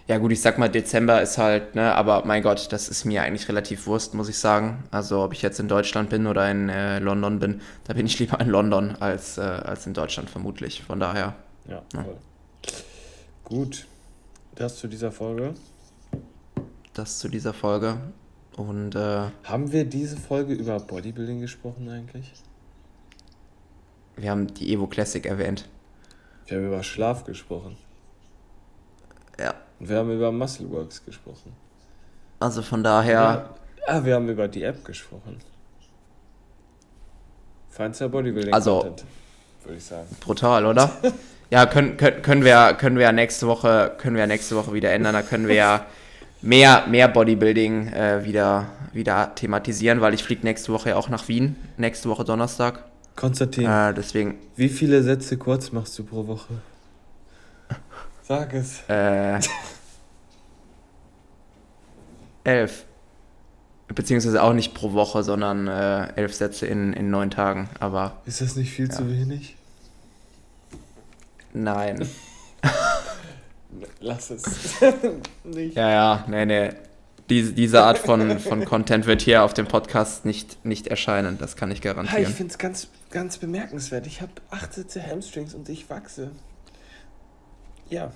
Ja 0.08 0.18
gut, 0.18 0.34
ich 0.34 0.42
sag 0.42 0.58
mal, 0.58 0.68
Dezember 0.70 1.22
ist 1.22 1.38
halt, 1.38 1.76
ne, 1.76 1.96
aber 1.96 2.26
mein 2.26 2.44
Gott, 2.44 2.74
das 2.74 2.89
ist 2.89 3.06
mir 3.06 3.22
eigentlich 3.22 3.48
relativ 3.48 3.88
Wurst, 3.88 4.13
muss 4.13 4.28
ich 4.28 4.38
sagen. 4.38 4.84
Also 4.92 5.24
ob 5.24 5.32
ich 5.32 5.42
jetzt 5.42 5.62
in 5.62 5.70
Deutschland 5.70 6.10
bin 6.10 6.28
oder 6.28 6.52
in 6.52 6.68
äh, 6.68 7.00
London 7.00 7.39
bin, 7.39 7.62
da 7.86 7.94
bin 7.94 8.06
ich 8.06 8.20
lieber 8.20 8.39
in 8.42 8.50
London 8.50 8.98
als, 9.00 9.38
äh, 9.38 9.42
als 9.42 9.88
in 9.88 9.94
Deutschland 9.94 10.30
vermutlich. 10.30 10.84
Von 10.84 11.00
daher. 11.00 11.36
Ja, 11.70 11.82
ne. 11.94 12.04
toll. 12.04 12.18
Gut, 13.46 13.86
das 14.56 14.78
zu 14.78 14.88
dieser 14.88 15.12
Folge. 15.12 15.54
Das 16.94 17.20
zu 17.20 17.30
dieser 17.30 17.54
Folge. 17.54 17.98
Und 18.58 18.96
äh, 18.96 19.30
haben 19.44 19.72
wir 19.72 19.86
diese 19.86 20.18
Folge 20.18 20.54
über 20.54 20.80
Bodybuilding 20.80 21.39
gesprochen 21.39 21.89
eigentlich? 21.89 22.32
Wir 24.16 24.30
haben 24.30 24.54
die 24.54 24.72
Evo 24.72 24.88
Classic 24.88 25.26
erwähnt. 25.26 25.68
Wir 26.46 26.58
haben 26.58 26.68
über 26.68 26.84
Schlaf 26.84 27.24
gesprochen. 27.24 27.78
Ja. 29.39 29.56
Und 29.84 29.89
wir 29.89 29.98
haben 29.98 30.13
über 30.13 30.32
Muscleworks 30.32 31.04
gesprochen. 31.04 31.52
Also 32.39 32.62
von 32.62 32.86
daher. 32.86 33.13
Ja, 33.13 33.50
ah, 33.86 34.06
wir 34.06 34.15
haben 34.15 34.30
über 34.30 34.48
die 34.48 34.63
App 34.63 34.86
gesprochen. 34.86 35.36
Feinster 37.69 38.08
Bodybuilding 38.08 38.54
also, 38.54 38.96
würde 39.65 39.78
ich 39.78 39.84
sagen. 39.84 40.08
Brutal, 40.22 40.65
oder? 40.65 40.89
ja, 41.50 41.65
können, 41.65 41.98
können, 41.98 42.22
können 42.22 42.46
wir 42.46 42.76
können 42.76 42.98
wir 42.98 43.12
nächste 43.12 43.46
Woche 43.46 43.93
können 43.98 44.15
wir 44.15 44.26
nächste 44.26 44.56
Woche 44.56 44.72
wieder 44.72 44.89
ändern. 44.89 45.15
Da 45.15 45.22
können 45.22 45.50
wir 45.50 45.56
ja 45.56 45.86
mehr, 46.41 46.86
mehr 46.88 47.10
Bodybuilding 47.10 47.89
äh, 47.89 48.24
wieder, 48.24 48.67
wieder 48.93 49.36
thematisieren, 49.36 50.00
weil 50.00 50.13
ich 50.13 50.24
fliege 50.24 50.46
nächste 50.46 50.72
Woche 50.72 50.91
ja 50.91 50.96
auch 50.96 51.10
nach 51.10 51.28
Wien. 51.28 51.58
Nächste 51.76 52.08
Woche 52.08 52.24
Donnerstag. 52.24 52.86
Konstantin. 53.17 53.65
Äh, 53.65 53.93
deswegen. 53.93 54.38
Wie 54.56 54.69
viele 54.69 55.04
Sätze 55.04 55.36
kurz 55.36 55.74
machst 55.74 56.00
du 56.00 56.06
pro 56.06 56.26
Woche? 56.26 56.54
Sag 58.26 58.54
es. 58.54 58.80
Äh, 58.88 59.39
elf. 62.44 62.86
Beziehungsweise 63.88 64.42
auch 64.42 64.54
nicht 64.54 64.74
pro 64.74 64.94
Woche, 64.94 65.24
sondern 65.24 65.68
äh, 65.68 66.14
elf 66.16 66.34
Sätze 66.34 66.66
in, 66.66 66.94
in 66.94 67.10
neun 67.10 67.30
Tagen. 67.30 67.70
Aber. 67.80 68.22
Ist 68.26 68.42
das 68.42 68.56
nicht 68.56 68.72
viel 68.72 68.88
ja. 68.88 68.96
zu 68.96 69.10
wenig? 69.10 69.56
Nein. 71.54 72.08
Lass 74.00 74.30
es. 74.30 74.82
nicht. 75.44 75.76
Ja, 75.76 75.90
ja, 75.90 76.26
nee, 76.28 76.46
nee. 76.46 76.70
Diese, 77.30 77.54
diese 77.54 77.84
Art 77.84 77.98
von, 77.98 78.40
von 78.40 78.66
Content 78.66 79.06
wird 79.06 79.22
hier 79.22 79.44
auf 79.44 79.54
dem 79.54 79.66
Podcast 79.66 80.26
nicht, 80.26 80.66
nicht 80.66 80.88
erscheinen, 80.88 81.38
das 81.38 81.56
kann 81.56 81.72
ich 81.72 81.82
garantieren. 81.82 82.24
ich 82.24 82.30
finde 82.30 82.52
es 82.52 82.58
ganz, 82.58 82.88
ganz 83.12 83.38
bemerkenswert. 83.38 84.08
Ich 84.08 84.22
habe 84.22 84.34
acht 84.50 84.74
Sätze 84.74 85.02
Hamstrings 85.06 85.54
und 85.54 85.70
ich 85.70 85.90
wachse. 85.90 86.32
Ja. 87.90 88.12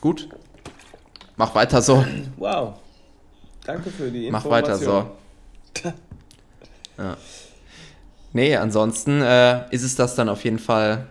Gut. 0.00 0.28
Mach 1.36 1.54
weiter 1.54 1.82
so. 1.82 2.04
Wow. 2.38 2.78
Danke 3.66 3.90
für 3.90 4.10
die 4.10 4.28
Information. 4.28 4.32
Mach 4.32 4.50
weiter 4.50 4.76
so. 4.76 5.10
ja. 6.98 7.16
Nee, 8.32 8.56
ansonsten 8.56 9.22
äh, 9.22 9.68
ist 9.74 9.82
es 9.82 9.96
das 9.96 10.14
dann 10.14 10.28
auf 10.28 10.44
jeden 10.44 10.58
Fall 10.58 11.06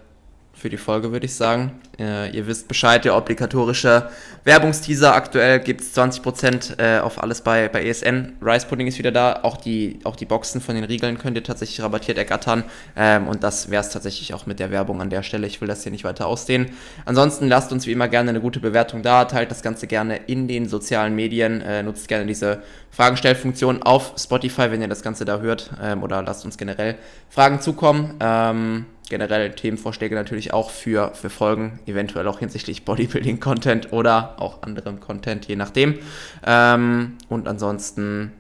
für 0.65 0.69
die 0.71 0.77
Folge, 0.77 1.11
würde 1.11 1.27
ich 1.27 1.35
sagen. 1.35 1.73
Äh, 1.99 2.35
ihr 2.35 2.47
wisst 2.47 2.67
Bescheid, 2.67 3.05
der 3.05 3.15
obligatorische 3.15 4.09
Werbungsteaser. 4.45 5.13
Aktuell 5.13 5.59
gibt 5.59 5.81
es 5.81 5.95
20% 5.95 6.79
äh, 6.79 7.01
auf 7.01 7.21
alles 7.21 7.41
bei, 7.41 7.69
bei 7.69 7.85
ESN. 7.85 8.33
Rice 8.41 8.65
Pudding 8.65 8.87
ist 8.87 8.97
wieder 8.97 9.11
da. 9.11 9.41
Auch 9.43 9.57
die, 9.57 9.99
auch 10.05 10.15
die 10.15 10.25
Boxen 10.25 10.61
von 10.61 10.73
den 10.73 10.83
Riegeln 10.83 11.19
könnt 11.19 11.37
ihr 11.37 11.43
tatsächlich 11.43 11.83
rabattiert 11.83 12.17
ergattern. 12.17 12.63
Ähm, 12.95 13.27
und 13.27 13.43
das 13.43 13.69
wäre 13.69 13.83
es 13.83 13.89
tatsächlich 13.89 14.33
auch 14.33 14.47
mit 14.47 14.57
der 14.59 14.71
Werbung 14.71 15.01
an 15.01 15.11
der 15.11 15.21
Stelle. 15.21 15.45
Ich 15.45 15.61
will 15.61 15.67
das 15.67 15.83
hier 15.83 15.91
nicht 15.91 16.03
weiter 16.03 16.25
ausdehnen. 16.25 16.71
Ansonsten 17.05 17.47
lasst 17.47 17.71
uns 17.71 17.85
wie 17.85 17.91
immer 17.91 18.07
gerne 18.07 18.31
eine 18.31 18.41
gute 18.41 18.59
Bewertung 18.59 19.03
da. 19.03 19.25
Teilt 19.25 19.51
das 19.51 19.61
Ganze 19.61 19.85
gerne 19.85 20.17
in 20.25 20.47
den 20.47 20.67
sozialen 20.67 21.13
Medien. 21.13 21.61
Äh, 21.61 21.83
nutzt 21.83 22.07
gerne 22.07 22.25
diese 22.25 22.63
Fragenstellfunktion 22.89 23.83
auf 23.83 24.13
Spotify, 24.17 24.71
wenn 24.71 24.81
ihr 24.81 24.87
das 24.87 25.03
Ganze 25.03 25.25
da 25.25 25.41
hört. 25.41 25.69
Ähm, 25.79 26.01
oder 26.01 26.23
lasst 26.23 26.43
uns 26.43 26.57
generell 26.57 26.95
Fragen 27.29 27.61
zukommen. 27.61 28.15
Ähm, 28.19 28.85
generell 29.09 29.51
Themenvorschläge 29.51 30.15
natürlich 30.15 30.53
auch 30.53 30.69
für, 30.69 31.13
für 31.13 31.29
Folgen, 31.29 31.79
eventuell 31.85 32.27
auch 32.27 32.39
hinsichtlich 32.39 32.85
Bodybuilding-Content 32.85 33.93
oder 33.93 34.39
auch 34.41 34.63
anderem 34.63 34.99
Content, 34.99 35.45
je 35.45 35.55
nachdem. 35.55 35.99
Ähm, 36.45 37.17
und 37.29 37.47
ansonsten 37.47 38.31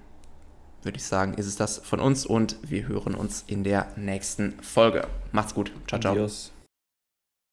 würde 0.83 0.97
ich 0.97 1.03
sagen, 1.03 1.33
ist 1.33 1.47
es 1.47 1.55
das 1.55 1.79
von 1.79 1.99
uns 1.99 2.25
und 2.25 2.57
wir 2.61 2.87
hören 2.87 3.15
uns 3.15 3.43
in 3.47 3.63
der 3.63 3.87
nächsten 3.95 4.53
Folge. 4.61 5.07
Macht's 5.31 5.53
gut. 5.53 5.71
Ciao, 5.87 5.99
ciao. 5.99 6.13
Adios. 6.13 6.54